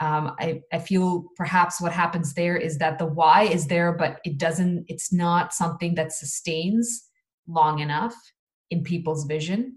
Um, 0.00 0.34
I, 0.40 0.62
I 0.72 0.78
feel 0.78 1.26
perhaps 1.36 1.78
what 1.78 1.92
happens 1.92 2.32
there 2.32 2.56
is 2.56 2.78
that 2.78 2.98
the 2.98 3.04
why 3.04 3.42
is 3.42 3.66
there 3.66 3.92
but 3.92 4.18
it 4.24 4.38
doesn't 4.38 4.86
it's 4.88 5.12
not 5.12 5.52
something 5.52 5.94
that 5.96 6.12
sustains 6.12 7.08
long 7.46 7.80
enough 7.80 8.14
in 8.70 8.82
people's 8.82 9.26
vision. 9.26 9.76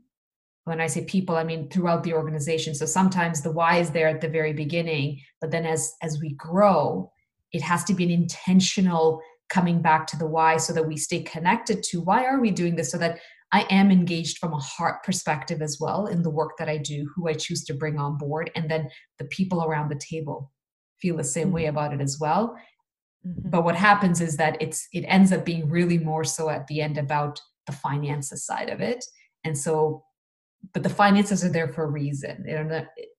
When 0.63 0.79
i 0.79 0.87
say 0.87 1.03
people 1.03 1.35
i 1.35 1.43
mean 1.43 1.69
throughout 1.69 2.03
the 2.03 2.13
organization. 2.13 2.73
So 2.73 2.85
sometimes 2.85 3.41
the 3.41 3.51
why 3.51 3.77
is 3.77 3.91
there 3.91 4.07
at 4.07 4.21
the 4.21 4.29
very 4.29 4.53
beginning 4.53 5.19
but 5.41 5.51
then 5.51 5.65
as 5.65 5.93
as 6.01 6.19
we 6.21 6.33
grow 6.35 7.11
it 7.53 7.61
has 7.61 7.83
to 7.85 7.93
be 7.93 8.03
an 8.03 8.09
intentional 8.09 9.21
coming 9.53 9.83
back 9.83 10.07
to 10.07 10.17
the 10.17 10.25
why 10.25 10.57
so 10.57 10.73
that 10.73 10.87
we 10.87 10.97
stay 10.97 11.21
connected 11.21 11.83
to 11.83 12.01
why 12.01 12.25
are 12.25 12.41
we 12.41 12.49
doing 12.49 12.75
this 12.75 12.89
so 12.91 12.97
that 12.97 13.19
i 13.51 13.61
am 13.69 13.91
engaged 13.91 14.39
from 14.39 14.51
a 14.51 14.57
heart 14.57 15.03
perspective 15.03 15.61
as 15.61 15.77
well 15.79 16.07
in 16.07 16.23
the 16.23 16.29
work 16.29 16.53
that 16.57 16.67
i 16.67 16.77
do 16.77 17.07
who 17.15 17.29
i 17.29 17.33
choose 17.33 17.63
to 17.63 17.73
bring 17.73 17.99
on 17.99 18.17
board 18.17 18.49
and 18.55 18.69
then 18.69 18.89
the 19.19 19.25
people 19.25 19.63
around 19.63 19.89
the 19.89 20.01
table 20.11 20.51
feel 20.99 21.15
the 21.15 21.23
same 21.23 21.45
mm-hmm. 21.45 21.55
way 21.55 21.65
about 21.67 21.93
it 21.93 22.01
as 22.01 22.17
well 22.19 22.57
mm-hmm. 23.25 23.49
but 23.49 23.63
what 23.63 23.75
happens 23.75 24.21
is 24.21 24.37
that 24.37 24.59
it's 24.59 24.87
it 24.91 25.05
ends 25.07 25.31
up 25.31 25.45
being 25.45 25.69
really 25.69 25.99
more 25.99 26.23
so 26.23 26.49
at 26.49 26.65
the 26.65 26.81
end 26.81 26.97
about 26.97 27.39
the 27.67 27.73
finances 27.73 28.43
side 28.43 28.69
of 28.69 28.81
it 28.81 29.05
and 29.43 29.55
so 29.55 30.03
but 30.73 30.81
the 30.81 30.89
finances 30.89 31.45
are 31.45 31.49
there 31.49 31.67
for 31.67 31.83
a 31.83 31.91
reason 31.91 32.43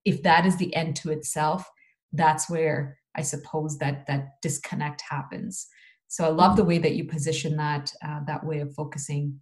if 0.05 0.23
that 0.25 0.45
is 0.45 0.57
the 0.57 0.75
end 0.75 0.97
to 0.97 1.13
itself 1.13 1.65
that's 2.13 2.51
where 2.51 2.99
i 3.15 3.23
suppose 3.23 3.79
that 3.79 4.05
that 4.09 4.31
disconnect 4.43 5.01
happens 5.09 5.69
so 6.15 6.25
i 6.25 6.29
love 6.29 6.57
the 6.57 6.65
way 6.65 6.79
that 6.79 6.95
you 6.95 7.05
position 7.05 7.57
that 7.57 7.93
uh, 8.07 8.21
that 8.27 8.45
way 8.45 8.61
of 8.61 8.75
focusing 8.75 9.41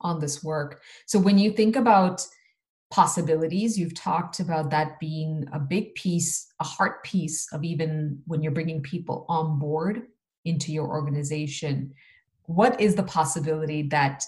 on 0.00 0.18
this 0.20 0.42
work 0.42 0.80
so 1.06 1.18
when 1.18 1.38
you 1.38 1.50
think 1.50 1.76
about 1.76 2.26
possibilities 2.90 3.78
you've 3.78 3.94
talked 3.94 4.40
about 4.40 4.70
that 4.70 4.98
being 5.00 5.44
a 5.52 5.58
big 5.58 5.94
piece 5.94 6.46
a 6.60 6.64
heart 6.64 7.02
piece 7.04 7.46
of 7.52 7.64
even 7.64 8.18
when 8.26 8.42
you're 8.42 8.52
bringing 8.52 8.80
people 8.82 9.26
on 9.28 9.58
board 9.58 10.02
into 10.44 10.72
your 10.72 10.88
organization 10.88 11.92
what 12.44 12.80
is 12.80 12.94
the 12.94 13.02
possibility 13.02 13.82
that 13.82 14.22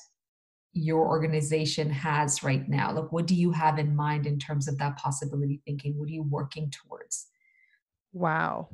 your 0.73 1.07
organization 1.09 1.91
has 1.91 2.43
right 2.43 2.69
now? 2.69 2.93
Like, 2.93 3.11
what 3.13 3.27
do 3.27 3.35
you 3.35 3.51
have 3.53 3.79
in 3.79 3.95
mind 3.95 4.27
in 4.27 4.39
terms 4.39 4.69
of 4.69 4.79
that 4.79 4.97
possibility 4.97 5.61
thinking? 5.65 5.99
What 5.99 6.09
are 6.09 6.13
you 6.13 6.23
working 6.23 6.71
towards? 6.71 7.27
Wow. 8.13 8.69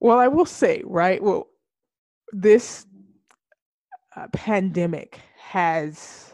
Well, 0.00 0.18
I 0.18 0.28
will 0.28 0.46
say, 0.46 0.82
right? 0.84 1.22
Well, 1.22 1.48
this 2.32 2.86
uh, 4.16 4.28
pandemic 4.32 5.20
has 5.38 6.32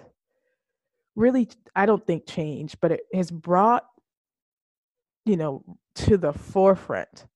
really, 1.17 1.49
I 1.75 1.87
don't 1.87 2.07
think 2.07 2.27
changed, 2.27 2.79
but 2.81 2.93
it 2.93 3.01
has 3.13 3.31
brought, 3.31 3.85
you 5.25 5.37
know, 5.37 5.65
to 5.97 6.17
the 6.17 6.33
forefront 6.33 7.27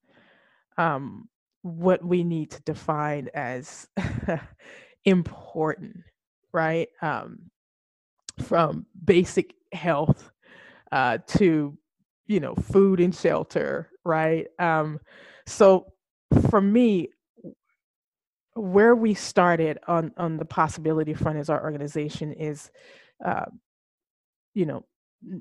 um, 0.78 1.28
what 1.62 2.04
we 2.04 2.24
need 2.24 2.50
to 2.52 2.62
define 2.62 3.28
as 3.34 3.88
important 5.04 6.04
right? 6.52 6.88
Um, 7.00 7.50
from 8.46 8.86
basic 9.04 9.54
health 9.72 10.30
uh, 10.90 11.18
to, 11.26 11.76
you 12.26 12.40
know, 12.40 12.54
food 12.54 13.00
and 13.00 13.14
shelter, 13.14 13.90
right? 14.04 14.46
Um, 14.58 15.00
so 15.46 15.92
for 16.50 16.60
me, 16.60 17.10
where 18.54 18.94
we 18.94 19.14
started 19.14 19.78
on 19.86 20.12
on 20.16 20.36
the 20.36 20.44
possibility 20.44 21.14
front 21.14 21.38
as 21.38 21.48
our 21.50 21.62
organization 21.62 22.32
is, 22.32 22.70
uh, 23.24 23.46
you 24.54 24.66
know, 24.66 24.84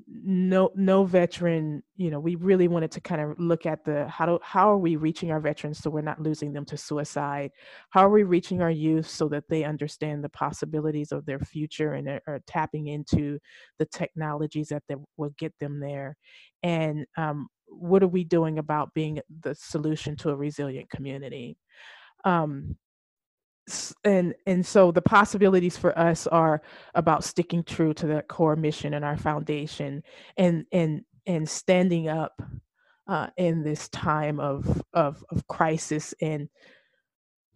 no 0.06 0.70
no 0.76 1.04
veteran 1.04 1.82
you 1.96 2.08
know 2.08 2.20
we 2.20 2.36
really 2.36 2.68
wanted 2.68 2.90
to 2.92 3.00
kind 3.00 3.20
of 3.20 3.36
look 3.38 3.66
at 3.66 3.84
the 3.84 4.06
how 4.06 4.24
do 4.24 4.38
how 4.40 4.70
are 4.70 4.78
we 4.78 4.94
reaching 4.94 5.32
our 5.32 5.40
veterans 5.40 5.78
so 5.78 5.90
we're 5.90 6.00
not 6.00 6.20
losing 6.20 6.52
them 6.52 6.64
to 6.64 6.76
suicide? 6.76 7.50
How 7.90 8.06
are 8.06 8.10
we 8.10 8.22
reaching 8.22 8.62
our 8.62 8.70
youth 8.70 9.08
so 9.08 9.28
that 9.28 9.48
they 9.48 9.64
understand 9.64 10.22
the 10.22 10.28
possibilities 10.28 11.12
of 11.12 11.26
their 11.26 11.40
future 11.40 11.94
and 11.94 12.08
are, 12.08 12.40
tapping 12.46 12.88
into 12.88 13.38
the 13.78 13.86
technologies 13.86 14.68
that 14.68 14.84
they, 14.88 14.94
will 15.16 15.34
get 15.38 15.52
them 15.58 15.80
there? 15.80 16.16
And 16.62 17.06
um, 17.16 17.48
what 17.66 18.02
are 18.02 18.08
we 18.08 18.24
doing 18.24 18.58
about 18.58 18.94
being 18.94 19.20
the 19.42 19.54
solution 19.54 20.16
to 20.18 20.30
a 20.30 20.36
resilient 20.36 20.90
community? 20.90 21.56
Um, 22.24 22.76
and 24.04 24.34
and 24.46 24.66
so 24.66 24.90
the 24.90 25.02
possibilities 25.02 25.76
for 25.76 25.96
us 25.98 26.26
are 26.26 26.62
about 26.94 27.24
sticking 27.24 27.62
true 27.62 27.94
to 27.94 28.06
that 28.08 28.28
core 28.28 28.56
mission 28.56 28.94
and 28.94 29.04
our 29.04 29.16
foundation 29.16 30.02
and 30.36 30.66
and 30.72 31.04
and 31.26 31.48
standing 31.48 32.08
up 32.08 32.42
uh, 33.06 33.28
in 33.36 33.62
this 33.62 33.88
time 33.88 34.40
of, 34.40 34.82
of 34.92 35.24
of 35.30 35.46
crisis 35.46 36.14
and 36.20 36.48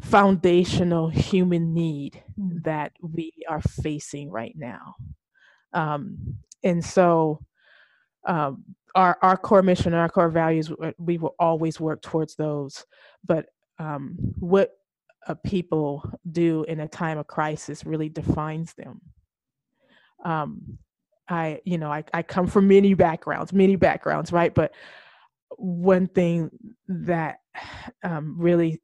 foundational 0.01 1.09
human 1.09 1.75
need 1.75 2.23
mm. 2.39 2.63
that 2.63 2.93
we 3.01 3.33
are 3.49 3.63
facing 3.63 4.31
right 4.31 4.55
now 4.57 4.95
um, 5.73 6.37
and 6.63 6.85
so 6.85 7.41
um, 8.29 8.65
our 8.95 9.19
our 9.23 9.37
core 9.37 9.63
mission 9.63 9.93
and 9.93 10.01
our 10.01 10.09
core 10.09 10.31
values 10.31 10.71
we 10.99 11.19
will 11.19 11.35
always 11.39 11.81
work 11.81 12.01
towards 12.01 12.37
those 12.37 12.85
but 13.25 13.47
um, 13.79 14.17
what 14.39 14.71
uh, 15.27 15.35
people 15.45 16.09
do 16.31 16.65
in 16.65 16.81
a 16.81 16.89
time 16.89 17.19
of 17.19 17.27
crisis 17.27 17.85
really 17.85 18.09
defines 18.09 18.75
them. 18.75 19.01
Um, 20.25 20.79
I, 21.29 21.61
you 21.65 21.79
know, 21.79 21.91
I, 21.91 22.05
I 22.15 22.23
come 22.23 22.47
from 22.47 22.69
many 22.69 22.95
backgrounds, 22.95 23.53
many 23.53 23.77
backgrounds, 23.77 24.33
right? 24.33 24.55
But 24.55 24.73
one 25.57 26.07
thing 26.07 26.51
that 26.89 27.39
um, 28.05 28.37
really, 28.39 28.81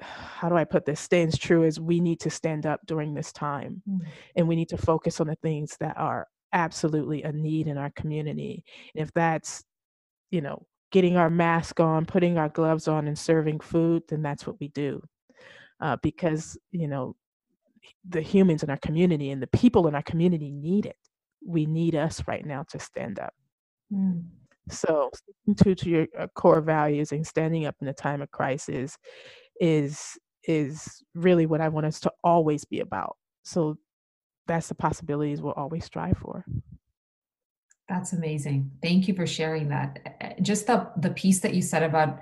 how 0.00 0.48
do 0.48 0.56
I 0.56 0.64
put 0.64 0.84
this, 0.84 1.00
stands 1.00 1.38
true 1.38 1.62
is 1.62 1.80
we 1.80 2.00
need 2.00 2.20
to 2.20 2.30
stand 2.30 2.66
up 2.66 2.80
during 2.86 3.14
this 3.14 3.32
time 3.32 3.82
mm. 3.88 4.00
and 4.34 4.48
we 4.48 4.56
need 4.56 4.68
to 4.70 4.76
focus 4.76 5.20
on 5.20 5.28
the 5.28 5.36
things 5.36 5.76
that 5.80 5.96
are 5.96 6.26
absolutely 6.52 7.22
a 7.22 7.32
need 7.32 7.68
in 7.68 7.78
our 7.78 7.90
community. 7.90 8.64
And 8.94 9.02
if 9.02 9.12
that's, 9.14 9.64
you 10.30 10.40
know, 10.40 10.66
getting 10.90 11.16
our 11.16 11.30
mask 11.30 11.80
on, 11.80 12.06
putting 12.06 12.38
our 12.38 12.48
gloves 12.48 12.88
on, 12.88 13.06
and 13.06 13.18
serving 13.18 13.60
food, 13.60 14.02
then 14.08 14.22
that's 14.22 14.46
what 14.46 14.58
we 14.60 14.68
do 14.68 15.02
uh, 15.80 15.96
because 16.02 16.58
you 16.70 16.88
know 16.88 17.16
the 18.08 18.20
humans 18.20 18.62
in 18.62 18.70
our 18.70 18.78
community 18.78 19.30
and 19.30 19.42
the 19.42 19.46
people 19.48 19.86
in 19.86 19.94
our 19.94 20.02
community 20.02 20.50
need 20.50 20.86
it. 20.86 20.96
We 21.44 21.66
need 21.66 21.94
us 21.94 22.22
right 22.26 22.44
now 22.44 22.64
to 22.70 22.78
stand 22.78 23.18
up. 23.18 23.34
Mm. 23.92 24.24
So, 24.68 25.10
to 25.58 25.74
to 25.74 25.88
your 25.88 26.06
uh, 26.18 26.26
core 26.34 26.60
values 26.60 27.12
and 27.12 27.26
standing 27.26 27.66
up 27.66 27.76
in 27.80 27.88
a 27.88 27.92
time 27.92 28.22
of 28.22 28.30
crisis 28.30 28.96
is 29.60 30.18
is 30.44 31.02
really 31.14 31.46
what 31.46 31.60
I 31.60 31.68
want 31.68 31.86
us 31.86 32.00
to 32.00 32.12
always 32.24 32.64
be 32.64 32.80
about. 32.80 33.16
So, 33.44 33.78
that's 34.46 34.68
the 34.68 34.74
possibilities 34.74 35.40
we'll 35.40 35.52
always 35.52 35.84
strive 35.84 36.18
for. 36.18 36.44
That's 37.88 38.12
amazing. 38.12 38.72
Thank 38.82 39.06
you 39.06 39.14
for 39.14 39.26
sharing 39.26 39.68
that. 39.68 40.42
Just 40.42 40.66
the 40.66 40.90
the 40.96 41.10
piece 41.10 41.40
that 41.40 41.54
you 41.54 41.62
said 41.62 41.84
about 41.84 42.20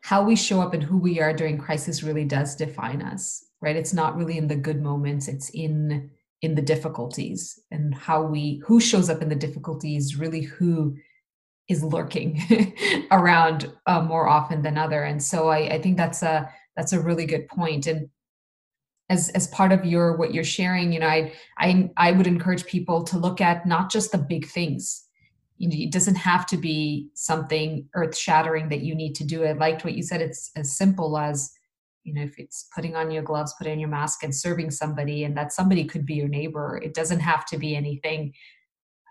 how 0.00 0.22
we 0.24 0.34
show 0.34 0.60
up 0.60 0.74
and 0.74 0.82
who 0.82 0.96
we 0.96 1.20
are 1.20 1.32
during 1.32 1.58
crisis 1.58 2.02
really 2.02 2.24
does 2.24 2.56
define 2.56 3.02
us 3.02 3.44
right? 3.60 3.76
It's 3.76 3.92
not 3.92 4.16
really 4.16 4.38
in 4.38 4.48
the 4.48 4.56
good 4.56 4.82
moments 4.82 5.28
it's 5.28 5.50
in 5.50 6.10
in 6.42 6.54
the 6.54 6.62
difficulties. 6.62 7.58
And 7.70 7.94
how 7.94 8.22
we 8.22 8.62
who 8.64 8.80
shows 8.80 9.10
up 9.10 9.22
in 9.22 9.28
the 9.28 9.34
difficulties 9.34 10.16
really 10.16 10.42
who 10.42 10.96
is 11.68 11.84
lurking 11.84 12.42
around 13.10 13.72
uh, 13.86 14.02
more 14.02 14.26
often 14.26 14.62
than 14.62 14.78
other. 14.78 15.04
And 15.04 15.22
so 15.22 15.48
I, 15.48 15.74
I 15.74 15.82
think 15.82 15.96
that's 15.96 16.22
a 16.22 16.50
that's 16.76 16.92
a 16.92 17.00
really 17.00 17.26
good 17.26 17.48
point. 17.48 17.86
And 17.86 18.08
as 19.10 19.28
as 19.30 19.48
part 19.48 19.72
of 19.72 19.84
your 19.84 20.16
what 20.16 20.32
you're 20.32 20.44
sharing 20.44 20.92
you 20.92 21.00
know 21.00 21.08
I, 21.08 21.32
I 21.58 21.90
i 21.96 22.12
would 22.12 22.28
encourage 22.28 22.64
people 22.64 23.02
to 23.02 23.18
look 23.18 23.40
at 23.40 23.66
not 23.66 23.90
just 23.90 24.12
the 24.12 24.18
big 24.18 24.46
things 24.46 25.04
you 25.60 25.68
know, 25.68 25.76
it 25.76 25.92
doesn't 25.92 26.14
have 26.14 26.46
to 26.46 26.56
be 26.56 27.10
something 27.12 27.86
earth 27.94 28.16
shattering 28.16 28.70
that 28.70 28.80
you 28.80 28.94
need 28.94 29.14
to 29.16 29.24
do. 29.24 29.44
I 29.44 29.52
liked 29.52 29.84
what 29.84 29.92
you 29.92 30.02
said. 30.02 30.22
It's 30.22 30.50
as 30.56 30.74
simple 30.74 31.18
as, 31.18 31.50
you 32.02 32.14
know, 32.14 32.22
if 32.22 32.38
it's 32.38 32.66
putting 32.74 32.96
on 32.96 33.10
your 33.10 33.22
gloves, 33.22 33.54
putting 33.58 33.74
on 33.74 33.78
your 33.78 33.90
mask 33.90 34.22
and 34.22 34.34
serving 34.34 34.70
somebody, 34.70 35.24
and 35.24 35.36
that 35.36 35.52
somebody 35.52 35.84
could 35.84 36.06
be 36.06 36.14
your 36.14 36.28
neighbor. 36.28 36.80
It 36.82 36.94
doesn't 36.94 37.20
have 37.20 37.44
to 37.44 37.58
be 37.58 37.76
anything. 37.76 38.32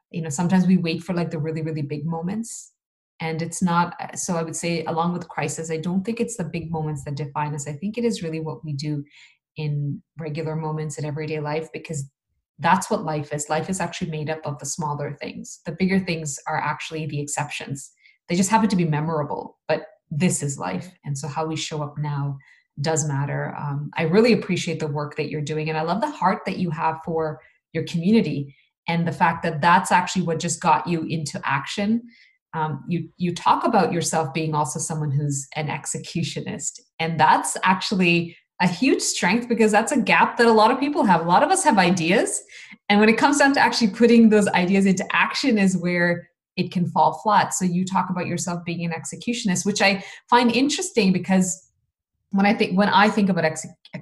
You 0.10 0.24
know, 0.24 0.30
sometimes 0.30 0.66
we 0.66 0.78
wait 0.78 1.04
for 1.04 1.14
like 1.14 1.30
the 1.30 1.38
really, 1.38 1.62
really 1.62 1.84
big 1.84 2.04
moments. 2.04 2.74
And 3.22 3.44
it's 3.44 3.62
not, 3.62 4.18
so 4.18 4.36
I 4.36 4.42
would 4.42 4.56
say, 4.56 4.84
along 4.86 5.14
with 5.14 5.30
crisis, 5.30 5.70
I 5.70 5.78
don't 5.78 6.04
think 6.04 6.20
it's 6.20 6.38
the 6.38 6.46
big 6.46 6.72
moments 6.72 7.04
that 7.04 7.14
define 7.14 7.54
us. 7.54 7.68
I 7.68 7.74
think 7.74 8.00
it 8.00 8.06
is 8.06 8.24
really 8.24 8.40
what 8.40 8.66
we 8.66 8.74
do 8.74 9.04
in 9.56 10.02
regular 10.18 10.56
moments 10.56 10.98
in 10.98 11.06
everyday 11.06 11.42
life 11.42 11.68
because 11.72 12.10
that's 12.60 12.90
what 12.90 13.04
life 13.04 13.34
is. 13.34 13.50
Life 13.50 13.70
is 13.70 13.80
actually 13.80 14.12
made 14.12 14.30
up 14.30 14.42
of 14.46 14.60
the 14.60 14.66
smaller 14.66 15.14
things. 15.14 15.62
The 15.66 15.72
bigger 15.72 16.00
things 16.00 16.38
are 16.48 16.58
actually 16.58 17.06
the 17.06 17.22
exceptions. 17.22 17.92
They 18.28 18.36
just 18.36 18.50
happen 18.50 18.70
to 18.70 18.76
be 18.76 18.86
memorable, 18.86 19.58
but 19.68 19.88
this 20.12 20.44
is 20.44 20.60
life. 20.60 20.92
And 21.06 21.18
so 21.18 21.28
how 21.28 21.46
we 21.46 21.56
show 21.56 21.82
up 21.82 21.96
now 21.98 22.38
does 22.82 23.08
matter. 23.08 23.56
Um, 23.58 23.92
I 23.98 24.04
really 24.04 24.34
appreciate 24.34 24.80
the 24.80 24.88
work 24.88 25.16
that 25.18 25.30
you're 25.30 25.42
doing. 25.42 25.70
And 25.70 25.78
I 25.78 25.82
love 25.82 26.02
the 26.02 26.10
heart 26.10 26.42
that 26.46 26.58
you 26.58 26.70
have 26.72 27.00
for 27.06 27.40
your 27.74 27.84
community 27.86 28.56
and 28.88 29.08
the 29.08 29.12
fact 29.12 29.44
that 29.44 29.62
that's 29.62 29.92
actually 29.92 30.24
what 30.24 30.40
just 30.40 30.62
got 30.62 30.88
you 30.88 31.04
into 31.04 31.40
action. 31.46 32.02
Um, 32.54 32.84
you 32.88 33.10
you 33.18 33.36
talk 33.36 33.64
about 33.64 33.94
yourself 33.94 34.34
being 34.34 34.56
also 34.56 34.80
someone 34.80 35.12
who's 35.12 35.48
an 35.56 35.68
executionist, 35.68 36.80
and 37.00 37.20
that's 37.20 37.56
actually 37.64 38.36
a 38.62 38.68
huge 38.68 39.02
strength 39.02 39.48
because 39.48 39.72
that's 39.72 39.92
a 39.92 40.00
gap 40.00 40.38
that 40.38 40.48
a 40.48 40.52
lot 40.52 40.72
of 40.72 40.80
people 40.80 41.04
have. 41.04 41.22
A 41.22 41.30
lot 41.30 41.44
of 41.44 41.50
us 41.50 41.64
have 41.64 41.78
ideas. 41.78 42.44
And 42.90 43.00
when 43.00 43.10
it 43.10 43.18
comes 43.18 43.38
down 43.38 43.54
to 43.54 43.60
actually 43.60 43.92
putting 43.92 44.30
those 44.30 44.48
ideas 44.50 44.86
into 44.86 45.06
action, 45.16 45.58
is 45.58 45.78
where 45.78 46.30
it 46.58 46.72
can 46.72 46.88
fall 46.88 47.14
flat. 47.24 47.54
So 47.54 47.64
you 47.64 47.86
talk 47.86 48.10
about 48.10 48.28
yourself 48.28 48.66
being 48.66 48.84
an 48.84 48.92
executionist, 48.92 49.66
which 49.66 49.82
I 49.82 50.04
find 50.30 50.52
interesting 50.52 51.14
because 51.14 51.70
when 52.32 52.46
I 52.46 52.54
think 52.54 52.78
when 52.78 52.90
I 52.90 53.10
think 53.10 53.30
about 53.30 53.46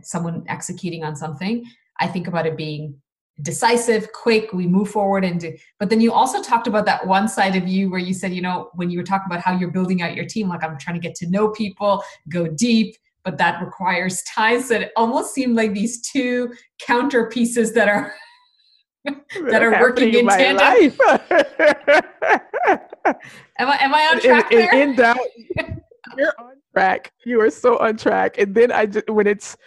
someone 0.02 0.44
executing 0.48 1.04
on 1.04 1.16
something, 1.16 1.64
I 2.00 2.08
think 2.08 2.28
about 2.28 2.48
it 2.48 2.58
being 2.58 3.00
decisive, 3.44 4.12
quick, 4.14 4.52
we 4.52 4.66
move 4.66 4.90
forward 4.90 5.24
and 5.24 5.40
do. 5.40 5.56
But 5.80 5.90
then 5.92 6.02
you 6.02 6.12
also 6.12 6.42
talked 6.42 6.66
about 6.66 6.86
that 6.88 7.06
one 7.06 7.28
side 7.28 7.56
of 7.56 7.68
you 7.68 7.90
where 7.90 8.00
you 8.00 8.14
said, 8.14 8.34
you 8.34 8.42
know, 8.42 8.72
when 8.74 8.90
you 8.90 8.98
were 8.98 9.04
talking 9.04 9.28
about 9.28 9.42
how 9.42 9.56
you're 9.56 9.72
building 9.72 10.02
out 10.02 10.16
your 10.16 10.26
team, 10.26 10.50
like 10.50 10.64
I'm 10.64 10.78
trying 10.80 11.00
to 11.00 11.08
get 11.08 11.16
to 11.18 11.30
know 11.30 11.50
people, 11.50 12.04
go 12.30 12.48
deep, 12.48 12.96
but 13.28 13.38
that 13.38 13.62
requires 13.62 14.24
ties 14.24 14.70
that 14.70 14.92
almost 14.96 15.34
seem 15.34 15.54
like 15.54 15.74
these 15.74 16.00
two 16.00 16.50
counter 16.80 17.28
pieces 17.28 17.74
that 17.74 17.90
are 17.90 18.14
that 19.50 19.62
are 19.62 19.82
working 19.82 20.14
in, 20.14 20.26
tandem. 20.30 20.98
am 23.60 23.68
I 23.68 23.78
am 23.82 23.94
I 23.94 24.12
on 24.14 24.22
track 24.22 24.50
in, 24.50 24.58
there? 24.60 24.74
In, 24.74 24.92
in 24.92 24.96
doubt, 24.96 25.18
you're 26.18 26.34
on 26.40 26.54
track. 26.74 27.12
You 27.26 27.42
are 27.42 27.50
so 27.50 27.78
on 27.80 27.98
track. 27.98 28.38
And 28.38 28.56
then 28.56 28.72
I 28.72 28.86
just 28.86 29.10
when 29.10 29.28
it's 29.28 29.58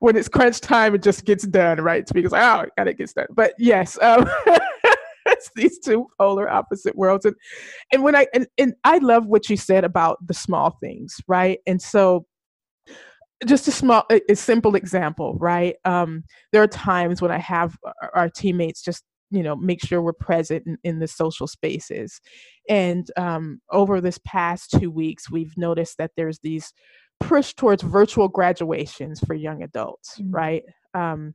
when 0.00 0.16
it's 0.16 0.26
crunch 0.26 0.60
time, 0.60 0.96
it 0.96 1.02
just 1.04 1.24
gets 1.24 1.46
done, 1.46 1.80
right? 1.80 2.04
Because 2.12 2.32
like, 2.32 2.42
oh, 2.42 2.68
I 2.76 2.88
it 2.88 2.98
gets 2.98 3.12
done. 3.12 3.28
But 3.30 3.54
yes, 3.60 3.96
um, 4.02 4.28
it's 5.26 5.52
these 5.54 5.78
two 5.78 6.08
polar 6.18 6.50
opposite 6.50 6.96
worlds. 6.96 7.26
And 7.26 7.36
and 7.92 8.02
when 8.02 8.16
I 8.16 8.26
and, 8.34 8.48
and 8.58 8.74
I 8.82 8.98
love 8.98 9.26
what 9.26 9.48
you 9.48 9.56
said 9.56 9.84
about 9.84 10.18
the 10.26 10.34
small 10.34 10.76
things, 10.80 11.14
right? 11.28 11.60
And 11.64 11.80
so 11.80 12.26
just 13.44 13.68
a 13.68 13.72
small 13.72 14.04
a, 14.10 14.20
a 14.30 14.34
simple 14.34 14.74
example 14.74 15.36
right? 15.38 15.76
Um, 15.84 16.24
there 16.52 16.62
are 16.62 16.68
times 16.68 17.20
when 17.22 17.30
i 17.30 17.38
have 17.38 17.76
our 18.14 18.28
teammates 18.28 18.82
just 18.82 19.04
you 19.30 19.42
know 19.42 19.56
make 19.56 19.84
sure 19.84 20.00
we're 20.02 20.12
present 20.12 20.66
in, 20.66 20.78
in 20.84 20.98
the 20.98 21.08
social 21.08 21.46
spaces. 21.46 22.20
And 22.68 23.10
um, 23.16 23.60
over 23.70 24.00
this 24.00 24.18
past 24.26 24.70
two 24.70 24.90
weeks 24.90 25.30
we've 25.30 25.56
noticed 25.56 25.98
that 25.98 26.12
there's 26.16 26.38
these 26.40 26.72
push 27.20 27.54
towards 27.54 27.82
virtual 27.82 28.28
graduations 28.28 29.20
for 29.20 29.34
young 29.34 29.62
adults 29.62 30.18
mm-hmm. 30.18 30.34
right? 30.34 30.62
Um, 30.94 31.34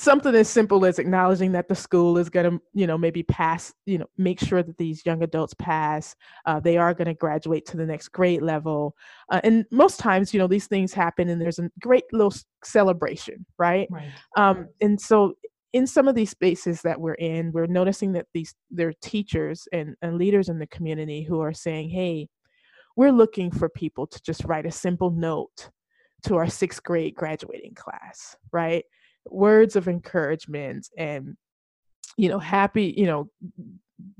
something 0.00 0.34
as 0.34 0.48
simple 0.48 0.84
as 0.84 0.98
acknowledging 0.98 1.52
that 1.52 1.68
the 1.68 1.74
school 1.74 2.18
is 2.18 2.28
going 2.28 2.50
to 2.50 2.62
you 2.74 2.86
know 2.86 2.98
maybe 2.98 3.22
pass 3.22 3.72
you 3.86 3.98
know 3.98 4.06
make 4.16 4.40
sure 4.40 4.62
that 4.62 4.76
these 4.78 5.04
young 5.04 5.22
adults 5.22 5.54
pass 5.54 6.14
uh, 6.46 6.60
they 6.60 6.76
are 6.76 6.94
going 6.94 7.06
to 7.06 7.14
graduate 7.14 7.66
to 7.66 7.76
the 7.76 7.86
next 7.86 8.08
grade 8.08 8.42
level. 8.42 8.94
Uh, 9.30 9.40
and 9.44 9.64
most 9.70 9.98
times 9.98 10.32
you 10.32 10.38
know 10.38 10.46
these 10.46 10.66
things 10.66 10.92
happen 10.92 11.28
and 11.28 11.40
there's 11.40 11.58
a 11.58 11.70
great 11.80 12.04
little 12.12 12.34
celebration 12.64 13.44
right, 13.58 13.88
right. 13.90 14.10
Um, 14.36 14.68
and 14.80 15.00
so 15.00 15.34
in 15.72 15.86
some 15.86 16.08
of 16.08 16.14
these 16.14 16.30
spaces 16.30 16.80
that 16.82 17.00
we're 17.00 17.14
in 17.14 17.52
we're 17.52 17.66
noticing 17.66 18.12
that 18.12 18.26
these 18.32 18.54
there 18.70 18.88
are 18.88 18.94
teachers 19.02 19.68
and, 19.72 19.94
and 20.02 20.16
leaders 20.16 20.48
in 20.48 20.58
the 20.58 20.66
community 20.68 21.22
who 21.22 21.40
are 21.40 21.52
saying 21.52 21.90
hey 21.90 22.28
we're 22.96 23.12
looking 23.12 23.50
for 23.50 23.68
people 23.68 24.06
to 24.06 24.20
just 24.22 24.44
write 24.44 24.64
a 24.64 24.70
simple 24.70 25.10
note 25.10 25.70
to 26.22 26.36
our 26.36 26.48
sixth 26.48 26.82
grade 26.82 27.14
graduating 27.14 27.74
class 27.74 28.36
right 28.52 28.84
words 29.30 29.76
of 29.76 29.88
encouragement 29.88 30.88
and 30.96 31.36
you 32.16 32.28
know 32.28 32.38
happy 32.38 32.94
you 32.96 33.06
know 33.06 33.28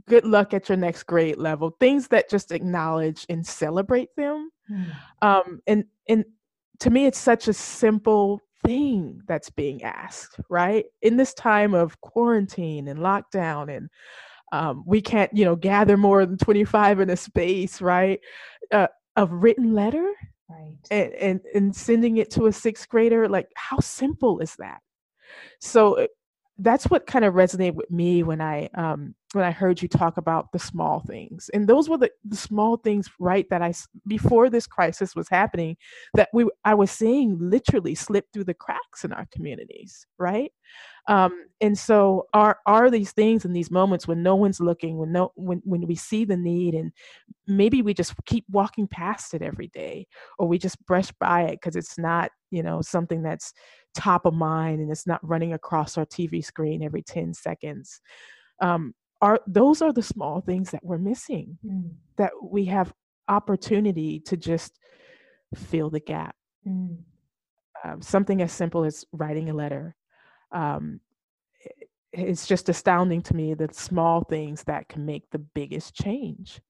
good 0.09 0.25
luck 0.25 0.55
at 0.55 0.69
your 0.69 0.77
next 0.77 1.05
grade 1.05 1.37
level 1.37 1.77
things 1.81 2.09
that 2.09 2.31
just 2.31 2.53
acknowledge 2.53 3.27
and 3.29 3.47
celebrate 3.47 4.11
them. 4.17 4.51
Mm. 4.71 4.87
um 5.23 5.61
and 5.67 5.85
and 6.09 6.25
to 6.81 6.91
me 6.91 7.07
it's 7.07 7.19
such 7.19 7.47
a 7.49 7.53
simple 7.53 8.41
thing 8.65 9.21
that's 9.27 9.51
being 9.51 9.83
asked 9.83 10.41
right? 10.49 10.87
In 11.03 11.17
this 11.17 11.35
time 11.35 11.75
of 11.75 12.01
quarantine 12.01 12.89
and 12.89 12.99
lockdown 12.99 13.75
and 13.75 13.89
um, 14.53 14.85
we 14.87 15.01
can't 15.01 15.35
you 15.37 15.45
know 15.45 15.57
gather 15.57 15.97
more 15.97 16.25
than 16.25 16.39
25 16.39 17.01
in 17.01 17.11
a 17.11 17.17
space 17.17 17.81
right? 17.81 18.21
Uh, 18.73 18.89
a 19.17 19.27
written 19.27 19.73
letter 19.75 20.13
right. 20.49 20.77
and, 20.91 21.13
and 21.15 21.41
and 21.55 21.77
sending 21.77 22.19
it 22.19 22.31
to 22.31 22.47
a 22.47 22.53
sixth 22.53 22.89
grader 22.89 23.29
like 23.29 23.49
how 23.57 23.79
simple 23.81 24.41
is 24.41 24.55
that 24.57 24.81
so 25.61 25.99
uh, 25.99 26.07
that's 26.59 26.85
what 26.87 27.07
kind 27.07 27.25
of 27.25 27.35
resonated 27.35 27.75
with 27.75 27.91
me 27.91 28.23
when 28.23 28.41
I 28.41 28.69
um, 28.75 29.15
when 29.33 29.45
I 29.45 29.51
heard 29.51 29.83
you 29.83 29.89
talk 29.89 30.17
about 30.17 30.53
the 30.53 30.59
small 30.59 31.01
things, 31.01 31.51
and 31.53 31.69
those 31.69 31.89
were 31.89 31.99
the, 31.99 32.11
the 32.25 32.37
small 32.37 32.79
things, 32.79 33.11
right? 33.21 33.47
That 33.51 33.63
I 33.63 33.75
before 34.07 34.49
this 34.49 34.67
crisis 34.67 35.15
was 35.15 35.29
happening, 35.29 35.77
that 36.15 36.31
we 36.33 36.49
I 36.65 36.75
was 36.75 36.91
seeing 36.91 37.37
literally 37.39 37.95
slip 37.95 38.27
through 38.33 38.45
the 38.45 38.55
cracks 38.55 39.05
in 39.05 39.13
our 39.13 39.27
communities, 39.33 40.07
right? 40.19 40.53
Um, 41.09 41.45
and 41.61 41.79
so 41.79 42.27
are 42.35 42.59
are 42.67 42.91
these 42.91 43.13
things 43.13 43.45
in 43.45 43.53
these 43.53 43.71
moments 43.71 44.07
when 44.07 44.23
no 44.23 44.35
one's 44.35 44.61
looking, 44.61 44.99
when 44.99 45.13
no 45.13 45.33
when 45.37 45.63
when 45.65 45.87
we 45.87 45.95
see 45.95 46.25
the 46.25 46.37
need, 46.37 46.75
and 46.75 46.93
maybe 47.47 47.81
we 47.81 47.95
just 47.95 48.15
keep 48.27 48.45
walking 48.51 48.87
past 48.87 49.33
it 49.33 49.41
every 49.41 49.69
day, 49.69 50.07
or 50.39 50.47
we 50.47 50.59
just 50.59 50.85
brush 50.85 51.11
by 51.19 51.43
it 51.43 51.53
because 51.53 51.77
it's 51.77 51.97
not 51.97 52.31
you 52.51 52.63
know 52.63 52.83
something 52.83 53.23
that's 53.23 53.53
top 53.97 54.27
of 54.27 54.35
mind 54.35 54.81
and 54.81 54.91
it's 54.91 55.07
not 55.07 55.27
running 55.27 55.55
across 55.55 55.97
our 55.97 56.05
TV 56.05 56.45
screen 56.45 56.83
every 56.83 57.03
10 57.03 57.33
seconds. 57.33 58.01
Um, 58.61 58.95
are 59.23 59.41
those 59.47 59.81
are 59.81 59.93
the 59.93 60.03
small 60.03 60.43
things 60.43 60.71
that 60.71 60.85
we're 60.85 60.99
missing 60.99 61.59
mm. 61.65 61.91
that 62.19 62.33
we 62.43 62.67
have 62.67 62.93
opportunity 63.29 64.21
to 64.21 64.37
just 64.37 64.79
fill 65.55 65.89
the 65.89 66.01
gap. 66.01 66.37
Mm. 66.67 66.99
Um, 67.85 68.03
something 68.03 68.43
as 68.43 68.53
simple 68.53 68.85
as 68.85 69.05
writing 69.13 69.49
a 69.49 69.55
letter. 69.55 69.97
Um, 70.53 71.01
it's 72.13 72.47
just 72.47 72.69
astounding 72.69 73.23
to 73.23 73.37
me 73.37 73.55
the 73.55 73.69
small 73.73 74.25
things 74.25 74.65
that 74.65 74.89
can 74.89 75.05
make 75.05 75.31
the 75.31 75.39
biggest 75.39 75.95
change. 75.95 76.61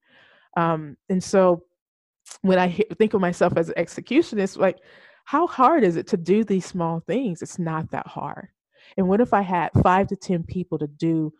Um, 0.56 0.96
and 1.08 1.22
so 1.22 1.62
when 2.42 2.58
I 2.58 2.70
think 2.98 3.14
of 3.14 3.20
myself 3.20 3.56
as 3.56 3.68
an 3.68 3.76
executionist, 3.76 4.56
like 4.56 4.78
how 5.24 5.46
hard 5.46 5.84
is 5.84 5.96
it 5.96 6.06
to 6.08 6.16
do 6.16 6.44
these 6.44 6.66
small 6.66 7.00
things? 7.06 7.42
It's 7.42 7.58
not 7.58 7.90
that 7.90 8.06
hard. 8.06 8.48
And 8.96 9.08
what 9.08 9.20
if 9.20 9.32
I 9.32 9.42
had 9.42 9.70
five 9.82 10.08
to 10.08 10.16
10 10.16 10.44
people 10.44 10.78
to 10.78 10.86
do 10.86 11.32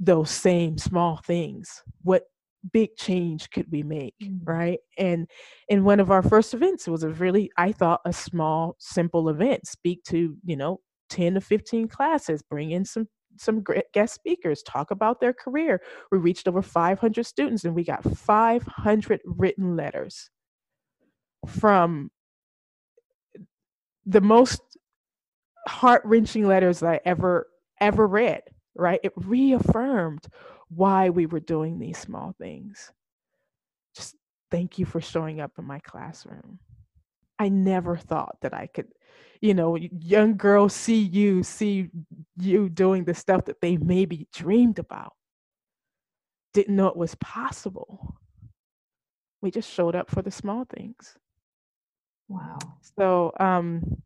those 0.00 0.30
same 0.30 0.78
small 0.78 1.20
things? 1.24 1.82
What 2.02 2.24
big 2.72 2.96
change 2.96 3.50
could 3.50 3.66
we 3.70 3.82
make 3.82 4.14
mm. 4.22 4.40
right 4.44 4.80
and 4.98 5.28
in 5.68 5.84
one 5.84 6.00
of 6.00 6.10
our 6.10 6.22
first 6.22 6.54
events 6.54 6.86
it 6.86 6.90
was 6.90 7.04
a 7.04 7.08
really 7.08 7.50
i 7.56 7.70
thought 7.70 8.00
a 8.04 8.12
small 8.12 8.74
simple 8.80 9.28
event 9.28 9.66
speak 9.66 10.02
to 10.02 10.36
you 10.44 10.56
know 10.56 10.80
10 11.08 11.34
to 11.34 11.40
15 11.40 11.88
classes 11.88 12.42
bring 12.42 12.70
in 12.70 12.84
some 12.84 13.06
some 13.36 13.62
guest 13.94 14.14
speakers 14.14 14.62
talk 14.62 14.90
about 14.90 15.20
their 15.20 15.32
career 15.32 15.80
we 16.10 16.18
reached 16.18 16.48
over 16.48 16.62
500 16.62 17.24
students 17.24 17.64
and 17.64 17.74
we 17.74 17.84
got 17.84 18.02
500 18.04 19.20
written 19.24 19.76
letters 19.76 20.30
from 21.46 22.10
the 24.06 24.20
most 24.20 24.60
heart 25.68 26.02
wrenching 26.04 26.46
letters 26.46 26.80
that 26.80 26.88
I 26.88 27.00
ever, 27.04 27.46
ever 27.80 28.06
read, 28.06 28.42
right? 28.74 29.00
It 29.04 29.12
reaffirmed 29.16 30.26
why 30.68 31.10
we 31.10 31.26
were 31.26 31.40
doing 31.40 31.78
these 31.78 31.98
small 31.98 32.34
things. 32.40 32.90
Just 33.94 34.16
thank 34.50 34.78
you 34.78 34.86
for 34.86 35.00
showing 35.00 35.40
up 35.40 35.52
in 35.58 35.64
my 35.64 35.78
classroom. 35.80 36.58
I 37.38 37.50
never 37.50 37.96
thought 37.96 38.36
that 38.40 38.54
I 38.54 38.66
could, 38.66 38.88
you 39.40 39.54
know, 39.54 39.76
young 39.76 40.36
girls 40.36 40.74
see 40.74 41.00
you, 41.02 41.42
see 41.42 41.90
you 42.36 42.68
doing 42.68 43.04
the 43.04 43.14
stuff 43.14 43.44
that 43.46 43.60
they 43.60 43.76
maybe 43.76 44.28
dreamed 44.32 44.78
about. 44.78 45.14
didn't 46.52 46.76
know 46.76 46.88
it 46.88 46.96
was 46.96 47.14
possible. 47.16 48.16
We 49.40 49.50
just 49.50 49.70
showed 49.70 49.94
up 49.94 50.10
for 50.10 50.22
the 50.22 50.30
small 50.30 50.64
things. 50.64 51.16
Wow. 52.28 52.58
So 52.98 53.32
um 53.40 54.02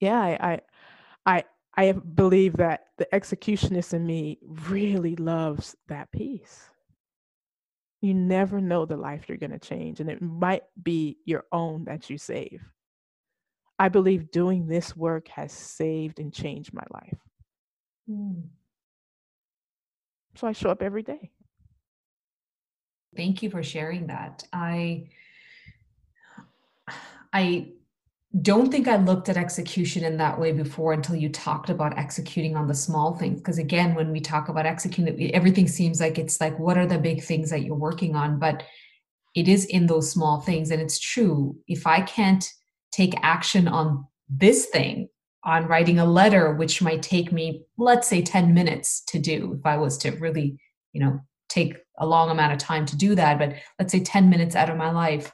yeah, 0.00 0.20
I 0.20 0.36
I 0.52 0.60
I, 1.26 1.44
I 1.76 1.92
believe 1.92 2.54
that 2.58 2.86
the 2.98 3.06
executionist 3.12 3.94
in 3.94 4.06
me 4.06 4.38
really 4.42 5.16
loves 5.16 5.76
that 5.88 6.10
piece. 6.12 6.70
You 8.02 8.14
never 8.14 8.60
know 8.60 8.84
the 8.84 8.96
life 8.96 9.28
you're 9.28 9.38
going 9.38 9.52
to 9.52 9.58
change, 9.58 10.00
and 10.00 10.10
it 10.10 10.20
might 10.20 10.64
be 10.82 11.18
your 11.24 11.44
own 11.52 11.84
that 11.84 12.10
you 12.10 12.18
save. 12.18 12.60
I 13.82 13.88
believe 13.88 14.30
doing 14.30 14.68
this 14.68 14.96
work 14.96 15.26
has 15.26 15.50
saved 15.50 16.20
and 16.20 16.32
changed 16.32 16.72
my 16.72 16.84
life. 16.94 17.18
Mm. 18.08 18.44
So 20.36 20.46
I 20.46 20.52
show 20.52 20.70
up 20.70 20.82
every 20.82 21.02
day. 21.02 21.32
Thank 23.16 23.42
you 23.42 23.50
for 23.50 23.64
sharing 23.64 24.06
that. 24.06 24.44
I 24.52 25.08
I 27.32 27.72
don't 28.40 28.70
think 28.70 28.86
I 28.86 28.98
looked 28.98 29.28
at 29.28 29.36
execution 29.36 30.04
in 30.04 30.16
that 30.18 30.38
way 30.38 30.52
before 30.52 30.92
until 30.92 31.16
you 31.16 31.28
talked 31.28 31.68
about 31.68 31.98
executing 31.98 32.56
on 32.56 32.68
the 32.68 32.74
small 32.74 33.16
things. 33.16 33.40
Because 33.40 33.58
again, 33.58 33.96
when 33.96 34.12
we 34.12 34.20
talk 34.20 34.48
about 34.48 34.64
executing, 34.64 35.34
everything 35.34 35.66
seems 35.66 36.00
like 36.00 36.20
it's 36.20 36.40
like, 36.40 36.56
what 36.56 36.78
are 36.78 36.86
the 36.86 36.98
big 36.98 37.24
things 37.24 37.50
that 37.50 37.64
you're 37.64 37.74
working 37.74 38.14
on? 38.14 38.38
But 38.38 38.62
it 39.34 39.48
is 39.48 39.64
in 39.64 39.88
those 39.88 40.08
small 40.08 40.40
things. 40.40 40.70
And 40.70 40.80
it's 40.80 41.00
true. 41.00 41.56
If 41.66 41.84
I 41.84 42.02
can't 42.02 42.48
take 42.92 43.14
action 43.22 43.66
on 43.66 44.06
this 44.28 44.66
thing, 44.66 45.08
on 45.44 45.66
writing 45.66 45.98
a 45.98 46.04
letter, 46.04 46.54
which 46.54 46.80
might 46.80 47.02
take 47.02 47.32
me, 47.32 47.64
let's 47.76 48.08
say, 48.08 48.22
10 48.22 48.54
minutes 48.54 49.02
to 49.08 49.18
do, 49.18 49.56
if 49.58 49.66
I 49.66 49.76
was 49.76 49.98
to 49.98 50.10
really, 50.12 50.58
you 50.92 51.00
know, 51.00 51.20
take 51.48 51.76
a 51.98 52.06
long 52.06 52.30
amount 52.30 52.52
of 52.52 52.58
time 52.58 52.86
to 52.86 52.96
do 52.96 53.14
that, 53.14 53.38
but 53.38 53.54
let's 53.78 53.92
say 53.92 54.00
10 54.00 54.30
minutes 54.30 54.54
out 54.54 54.70
of 54.70 54.76
my 54.76 54.90
life 54.90 55.32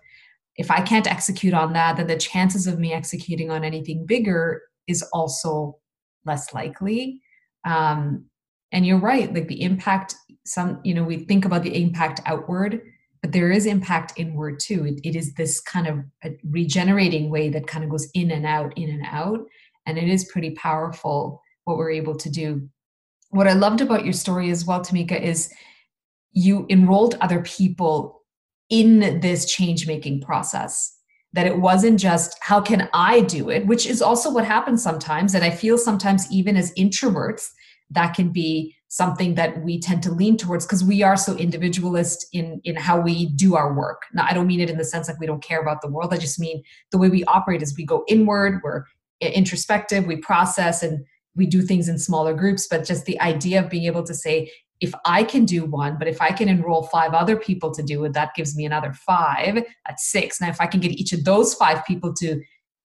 if 0.59 0.73
I 0.73 0.83
can't 0.83 1.07
execute 1.07 1.55
on 1.55 1.73
that, 1.75 1.97
then 1.97 2.09
the 2.09 2.16
chances 2.16 2.66
of 2.66 2.81
me 2.81 2.92
executing 2.92 3.51
on 3.51 3.64
anything 3.64 4.05
bigger 4.05 4.61
is 4.88 5.03
also 5.12 5.79
less 6.27 6.53
likely. 6.53 7.23
Um, 7.64 8.27
and 8.73 8.85
you're 8.85 8.99
right, 8.99 9.33
like 9.33 9.47
the 9.47 9.62
impact, 9.62 10.16
some, 10.44 10.81
you 10.83 10.94
know, 10.94 11.05
we 11.05 11.18
think 11.18 11.44
about 11.44 11.62
the 11.62 11.81
impact 11.81 12.21
outward, 12.27 12.83
but 13.29 13.35
there 13.35 13.53
is 13.53 13.67
impact 13.67 14.14
inward 14.17 14.59
too. 14.59 14.87
It, 14.87 15.01
it 15.05 15.14
is 15.14 15.35
this 15.35 15.61
kind 15.61 15.87
of 15.87 15.99
uh, 16.25 16.31
regenerating 16.49 17.29
way 17.29 17.51
that 17.51 17.67
kind 17.67 17.85
of 17.85 17.91
goes 17.91 18.09
in 18.14 18.31
and 18.31 18.47
out, 18.47 18.73
in 18.79 18.88
and 18.88 19.05
out. 19.05 19.41
And 19.85 19.99
it 19.99 20.09
is 20.09 20.31
pretty 20.33 20.53
powerful 20.53 21.43
what 21.64 21.77
we're 21.77 21.91
able 21.91 22.17
to 22.17 22.31
do. 22.31 22.67
What 23.29 23.47
I 23.47 23.53
loved 23.53 23.83
about 23.83 24.05
your 24.05 24.14
story 24.14 24.51
as 24.51 24.64
well, 24.64 24.81
Tamika, 24.81 25.21
is 25.21 25.53
you 26.33 26.64
enrolled 26.71 27.19
other 27.21 27.43
people 27.43 28.23
in 28.71 29.21
this 29.21 29.45
change 29.45 29.87
making 29.87 30.23
process 30.23 30.95
that 31.35 31.47
it 31.47 31.59
wasn't 31.59 32.01
just 32.01 32.38
how 32.41 32.61
can 32.61 32.88
i 32.93 33.21
do 33.23 33.49
it 33.49 33.67
which 33.67 33.87
is 33.87 34.03
also 34.03 34.31
what 34.31 34.45
happens 34.45 34.83
sometimes 34.83 35.35
and 35.35 35.43
i 35.43 35.51
feel 35.51 35.79
sometimes 35.79 36.31
even 36.31 36.55
as 36.55 36.73
introverts 36.75 37.49
that 37.91 38.14
can 38.14 38.29
be 38.29 38.75
something 38.88 39.35
that 39.35 39.62
we 39.62 39.79
tend 39.79 40.03
to 40.03 40.11
lean 40.11 40.37
towards 40.37 40.64
because 40.64 40.83
we 40.83 41.03
are 41.03 41.16
so 41.16 41.37
individualist 41.37 42.27
in 42.33 42.61
in 42.64 42.74
how 42.74 42.98
we 42.98 43.27
do 43.27 43.55
our 43.55 43.74
work 43.74 44.03
now 44.14 44.27
i 44.29 44.33
don't 44.33 44.46
mean 44.46 44.61
it 44.61 44.70
in 44.70 44.79
the 44.79 44.85
sense 44.85 45.09
like 45.09 45.20
we 45.20 45.27
don't 45.27 45.42
care 45.42 45.61
about 45.61 45.81
the 45.83 45.90
world 45.90 46.12
i 46.12 46.16
just 46.16 46.40
mean 46.40 46.62
the 46.90 46.98
way 46.98 47.09
we 47.09 47.22
operate 47.24 47.62
is 47.62 47.77
we 47.77 47.85
go 47.85 48.05
inward 48.09 48.61
we're 48.64 48.85
introspective 49.20 50.07
we 50.07 50.16
process 50.16 50.83
and 50.83 51.05
we 51.37 51.46
do 51.46 51.61
things 51.61 51.88
in 51.88 51.98
smaller 51.98 52.33
groups 52.33 52.66
but 52.66 52.85
just 52.85 53.05
the 53.05 53.20
idea 53.20 53.62
of 53.62 53.70
being 53.70 53.85
able 53.85 54.03
to 54.03 54.14
say 54.14 54.51
if 54.81 54.94
I 55.05 55.24
can 55.24 55.44
do 55.44 55.64
one, 55.64 55.98
but 55.98 56.07
if 56.07 56.22
I 56.22 56.31
can 56.31 56.48
enroll 56.48 56.85
five 56.85 57.12
other 57.12 57.37
people 57.37 57.72
to 57.74 57.83
do 57.83 58.05
it, 58.05 58.12
that 58.12 58.35
gives 58.35 58.55
me 58.55 58.64
another 58.64 58.92
five. 58.92 59.64
That's 59.87 60.09
six. 60.09 60.40
Now, 60.40 60.51
if 60.51 60.61
I 60.61 60.66
can 60.66 60.81
get 60.81 60.92
each 60.92 61.12
of 61.12 61.24
those 61.24 61.55
five 61.55 61.85
people 61.85 62.14
to 62.14 62.40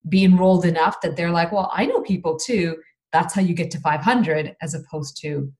be 0.10 0.24
enrolled 0.24 0.66
enough 0.66 1.02
that 1.02 1.16
they're 1.16 1.32
like, 1.32 1.52
well, 1.52 1.72
I 1.74 1.86
know 1.86 2.02
people 2.02 2.38
too, 2.38 2.78
that's 3.12 3.34
how 3.34 3.42
you 3.42 3.54
get 3.54 3.70
to 3.72 3.80
500 3.80 4.56
as 4.62 4.74
opposed 4.74 5.18
to 5.22 5.52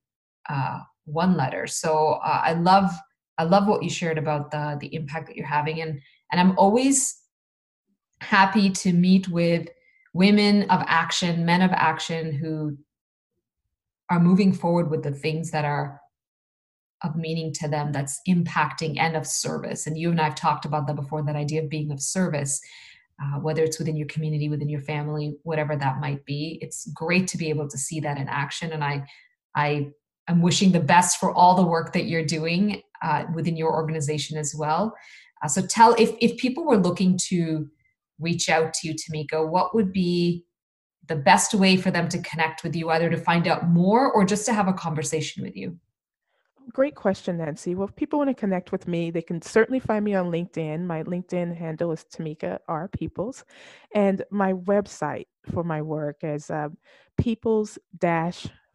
uh, 0.50 0.80
one 1.06 1.36
letter. 1.36 1.68
So 1.68 2.20
uh, 2.24 2.42
I 2.44 2.54
love 2.54 2.92
I 3.38 3.44
love 3.46 3.68
what 3.68 3.84
you 3.84 3.90
shared 3.90 4.18
about 4.18 4.52
the 4.52 4.78
the 4.80 4.94
impact 4.94 5.28
that 5.28 5.36
you're 5.36 5.46
having, 5.46 5.82
and 5.82 6.00
and 6.32 6.42
I'm 6.42 6.58
always 6.58 7.20
happy 8.22 8.70
to 8.70 8.94
meet 8.94 9.28
with 9.28 9.68
women 10.14 10.64
of 10.70 10.84
action, 10.88 11.46
men 11.46 11.62
of 11.62 11.72
action 11.72 12.34
who 12.34 12.78
are 14.10 14.20
moving 14.20 14.54
forward 14.54 14.90
with 14.90 15.04
the 15.04 15.12
things 15.12 15.52
that 15.52 15.66
are 15.66 16.00
of 17.04 17.16
meaning 17.16 17.52
to 17.52 17.68
them 17.68 17.92
that's 17.92 18.22
impacting 18.28 18.98
and 18.98 19.16
of 19.16 19.28
service. 19.28 19.88
And 19.88 19.98
you 19.98 20.10
and 20.10 20.22
I 20.22 20.26
have 20.26 20.36
talked 20.36 20.66
about 20.66 20.88
that 20.88 20.96
before 20.96 21.22
that 21.24 21.36
idea 21.36 21.62
of 21.62 21.70
being 21.70 21.92
of 21.92 22.02
service, 22.02 22.62
uh, 23.22 23.40
whether 23.40 23.62
it's 23.64 23.78
within 23.78 23.98
your 23.98 24.08
community, 24.08 24.48
within 24.48 24.70
your 24.70 24.82
family, 24.82 25.36
whatever 25.44 25.76
that 25.76 26.00
might 26.00 26.24
be. 26.26 26.60
It's 26.62 26.90
great 26.94 27.28
to 27.30 27.38
be 27.38 27.50
able 27.50 27.68
to 27.68 27.78
see 27.78 28.00
that 28.00 28.18
in 28.18 28.30
action. 28.30 28.72
And 28.72 28.84
I, 28.84 29.06
I 29.56 29.92
am 30.28 30.42
wishing 30.42 30.72
the 30.72 30.80
best 30.80 31.20
for 31.20 31.34
all 31.34 31.56
the 31.56 31.66
work 31.66 31.94
that 31.94 32.06
you're 32.06 32.26
doing 32.26 32.82
uh, 33.02 33.26
within 33.34 33.58
your 33.58 33.74
organization 33.74 34.38
as 34.38 34.56
well. 34.56 34.96
Uh, 35.44 35.48
so 35.48 35.62
tell 35.62 35.94
if, 35.96 36.12
if 36.22 36.38
people 36.38 36.66
were 36.66 36.78
looking 36.78 37.18
to 37.18 37.70
reach 38.20 38.50
out 38.50 38.74
to 38.74 38.88
you, 38.88 38.96
Tamika, 38.96 39.48
what 39.48 39.76
would 39.76 39.92
be 39.92 40.46
the 41.08 41.16
best 41.16 41.54
way 41.54 41.76
for 41.76 41.92
them 41.92 42.08
to 42.10 42.22
connect 42.22 42.64
with 42.64 42.76
you, 42.76 42.90
either 42.90 43.10
to 43.10 43.18
find 43.18 43.48
out 43.48 43.68
more 43.68 44.12
or 44.12 44.24
just 44.24 44.46
to 44.46 44.54
have 44.54 44.68
a 44.68 44.74
conversation 44.74 45.44
with 45.44 45.56
you? 45.56 45.78
Great 46.72 46.96
question, 46.96 47.38
Nancy. 47.38 47.76
Well, 47.76 47.90
if 47.90 47.96
people 47.96 48.20
want 48.20 48.30
to 48.30 48.34
connect 48.34 48.72
with 48.72 48.88
me, 48.88 49.12
they 49.12 49.22
can 49.22 49.42
certainly 49.42 49.80
find 49.80 50.06
me 50.06 50.16
on 50.16 50.32
LinkedIn. 50.32 50.86
My 50.86 51.04
LinkedIn 51.04 51.56
handle 51.58 51.92
is 51.92 52.06
Tamika 52.06 52.60
R. 52.70 52.88
Peoples. 52.88 53.44
And 53.94 54.24
my 54.32 54.54
website 54.54 55.26
for 55.52 55.66
my 55.66 55.82
work 55.82 56.24
is 56.24 56.50
uh, 56.50 56.70
peoples 57.18 57.78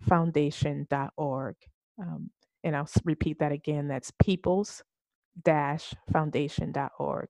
foundation.org. 0.03 1.57
Um, 2.01 2.31
and 2.65 2.77
I'll 2.77 2.89
repeat 3.05 3.39
that 3.39 3.53
again 3.53 3.89
that's 3.89 4.13
peoples 4.23 4.83
foundation.org. 6.13 7.29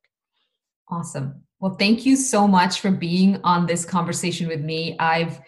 Awesome. 0.90 1.42
Well, 1.60 1.74
thank 1.74 2.06
you 2.06 2.16
so 2.16 2.48
much 2.48 2.80
for 2.80 2.90
being 2.90 3.40
on 3.44 3.66
this 3.66 3.84
conversation 3.84 4.48
with 4.48 4.60
me. 4.60 4.96
I've 4.98 5.40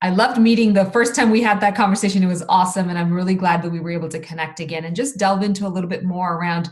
I 0.00 0.10
loved 0.10 0.40
meeting 0.40 0.74
the 0.74 0.84
first 0.84 1.16
time 1.16 1.30
we 1.30 1.42
had 1.42 1.60
that 1.60 1.74
conversation. 1.74 2.22
It 2.22 2.28
was 2.28 2.44
awesome. 2.48 2.88
And 2.88 2.96
I'm 2.96 3.12
really 3.12 3.34
glad 3.34 3.62
that 3.62 3.70
we 3.70 3.80
were 3.80 3.90
able 3.90 4.08
to 4.10 4.20
connect 4.20 4.60
again 4.60 4.84
and 4.84 4.94
just 4.94 5.18
delve 5.18 5.42
into 5.42 5.66
a 5.66 5.68
little 5.68 5.90
bit 5.90 6.04
more 6.04 6.36
around 6.36 6.70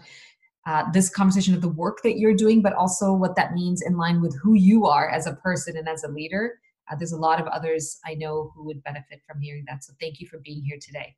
uh, 0.65 0.85
this 0.93 1.11
conversation 1.11 1.53
of 1.53 1.61
the 1.61 1.69
work 1.69 2.03
that 2.05 2.19
you're 2.19 2.37
doing, 2.37 2.63
but 2.63 2.73
also 2.75 3.13
what 3.13 3.35
that 3.35 3.53
means 3.53 3.83
in 3.83 3.97
line 3.97 4.21
with 4.21 4.37
who 4.41 4.55
you 4.55 4.87
are 4.87 5.09
as 5.09 5.27
a 5.27 5.35
person 5.35 5.77
and 5.77 5.89
as 5.89 6.05
a 6.05 6.09
leader. 6.09 6.61
Uh, 6.91 6.97
there's 6.97 7.13
a 7.13 7.19
lot 7.19 7.41
of 7.41 7.47
others 7.49 7.99
I 8.05 8.15
know 8.15 8.53
who 8.55 8.65
would 8.65 8.83
benefit 8.83 9.23
from 9.27 9.41
hearing 9.41 9.65
that. 9.69 9.85
So 9.85 9.93
thank 10.01 10.21
you 10.21 10.27
for 10.27 10.39
being 10.39 10.63
here 10.65 10.79
today. 10.81 11.15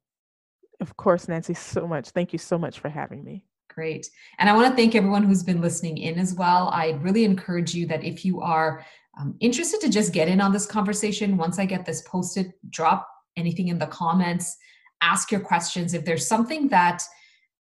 Of 0.80 0.96
course, 0.96 1.28
Nancy, 1.28 1.54
so 1.54 1.86
much. 1.86 2.10
Thank 2.10 2.32
you 2.32 2.38
so 2.38 2.56
much 2.56 2.78
for 2.78 2.88
having 2.88 3.24
me. 3.24 3.44
Great. 3.68 4.08
And 4.38 4.48
I 4.48 4.54
want 4.54 4.68
to 4.70 4.76
thank 4.76 4.94
everyone 4.94 5.24
who's 5.24 5.42
been 5.42 5.60
listening 5.60 5.98
in 5.98 6.18
as 6.18 6.34
well. 6.34 6.70
I 6.72 6.98
really 7.00 7.24
encourage 7.24 7.74
you 7.74 7.86
that 7.86 8.04
if 8.04 8.24
you 8.24 8.40
are 8.40 8.84
um, 9.18 9.34
interested 9.40 9.80
to 9.80 9.88
just 9.88 10.12
get 10.12 10.28
in 10.28 10.40
on 10.40 10.52
this 10.52 10.66
conversation 10.66 11.36
once 11.36 11.58
i 11.58 11.64
get 11.64 11.84
this 11.84 12.02
posted 12.02 12.52
drop 12.70 13.08
anything 13.36 13.68
in 13.68 13.78
the 13.78 13.86
comments 13.86 14.56
ask 15.00 15.30
your 15.30 15.40
questions 15.40 15.94
if 15.94 16.04
there's 16.04 16.26
something 16.26 16.68
that 16.68 17.02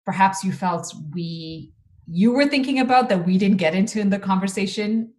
perhaps 0.04 0.42
you 0.42 0.52
felt 0.52 0.92
we 1.12 1.72
you 2.06 2.32
were 2.32 2.48
thinking 2.48 2.80
about 2.80 3.08
that 3.08 3.24
we 3.24 3.38
didn't 3.38 3.58
get 3.58 3.74
into 3.74 4.00
in 4.00 4.10
the 4.10 4.18
conversation 4.18 5.12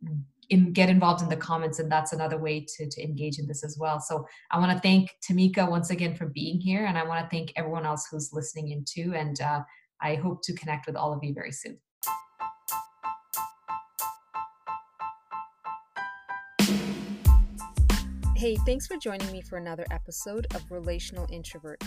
in, 0.49 0.73
get 0.73 0.89
involved 0.89 1.21
in 1.21 1.29
the 1.29 1.35
comments 1.35 1.79
and 1.79 1.91
that's 1.91 2.13
another 2.13 2.37
way 2.37 2.65
to, 2.77 2.89
to 2.89 3.03
engage 3.03 3.39
in 3.39 3.47
this 3.47 3.63
as 3.63 3.77
well 3.77 3.99
so 3.99 4.25
i 4.51 4.59
want 4.59 4.71
to 4.71 4.79
thank 4.79 5.09
tamika 5.27 5.69
once 5.69 5.89
again 5.89 6.15
for 6.15 6.27
being 6.27 6.59
here 6.59 6.85
and 6.85 6.97
i 6.97 7.03
want 7.03 7.23
to 7.23 7.35
thank 7.35 7.51
everyone 7.55 7.85
else 7.85 8.07
who's 8.09 8.31
listening 8.33 8.69
in 8.69 8.83
too 8.85 9.13
and 9.15 9.41
uh, 9.41 9.61
i 10.01 10.15
hope 10.15 10.41
to 10.43 10.53
connect 10.53 10.87
with 10.87 10.95
all 10.95 11.13
of 11.13 11.23
you 11.23 11.33
very 11.33 11.51
soon 11.51 11.77
Hey, 18.35 18.57
thanks 18.65 18.87
for 18.87 18.97
joining 18.97 19.31
me 19.31 19.41
for 19.41 19.55
another 19.55 19.85
episode 19.89 20.47
of 20.53 20.69
Relational 20.69 21.25
Introvert. 21.31 21.81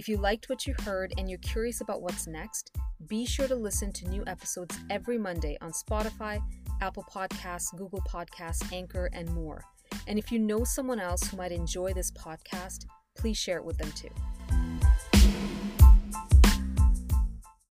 If 0.00 0.08
you 0.08 0.16
liked 0.16 0.48
what 0.48 0.66
you 0.66 0.74
heard 0.82 1.12
and 1.18 1.28
you're 1.28 1.38
curious 1.40 1.82
about 1.82 2.00
what's 2.00 2.26
next, 2.26 2.74
be 3.06 3.26
sure 3.26 3.46
to 3.46 3.54
listen 3.54 3.92
to 3.92 4.08
new 4.08 4.24
episodes 4.26 4.74
every 4.88 5.18
Monday 5.18 5.58
on 5.60 5.72
Spotify, 5.72 6.42
Apple 6.80 7.04
Podcasts, 7.12 7.76
Google 7.76 8.00
Podcasts, 8.10 8.72
Anchor, 8.72 9.10
and 9.12 9.30
more. 9.34 9.62
And 10.06 10.18
if 10.18 10.32
you 10.32 10.38
know 10.38 10.64
someone 10.64 11.00
else 11.00 11.28
who 11.28 11.36
might 11.36 11.52
enjoy 11.52 11.92
this 11.92 12.10
podcast, 12.12 12.86
please 13.14 13.36
share 13.36 13.58
it 13.58 13.64
with 13.66 13.76
them 13.76 13.92
too. 13.92 14.08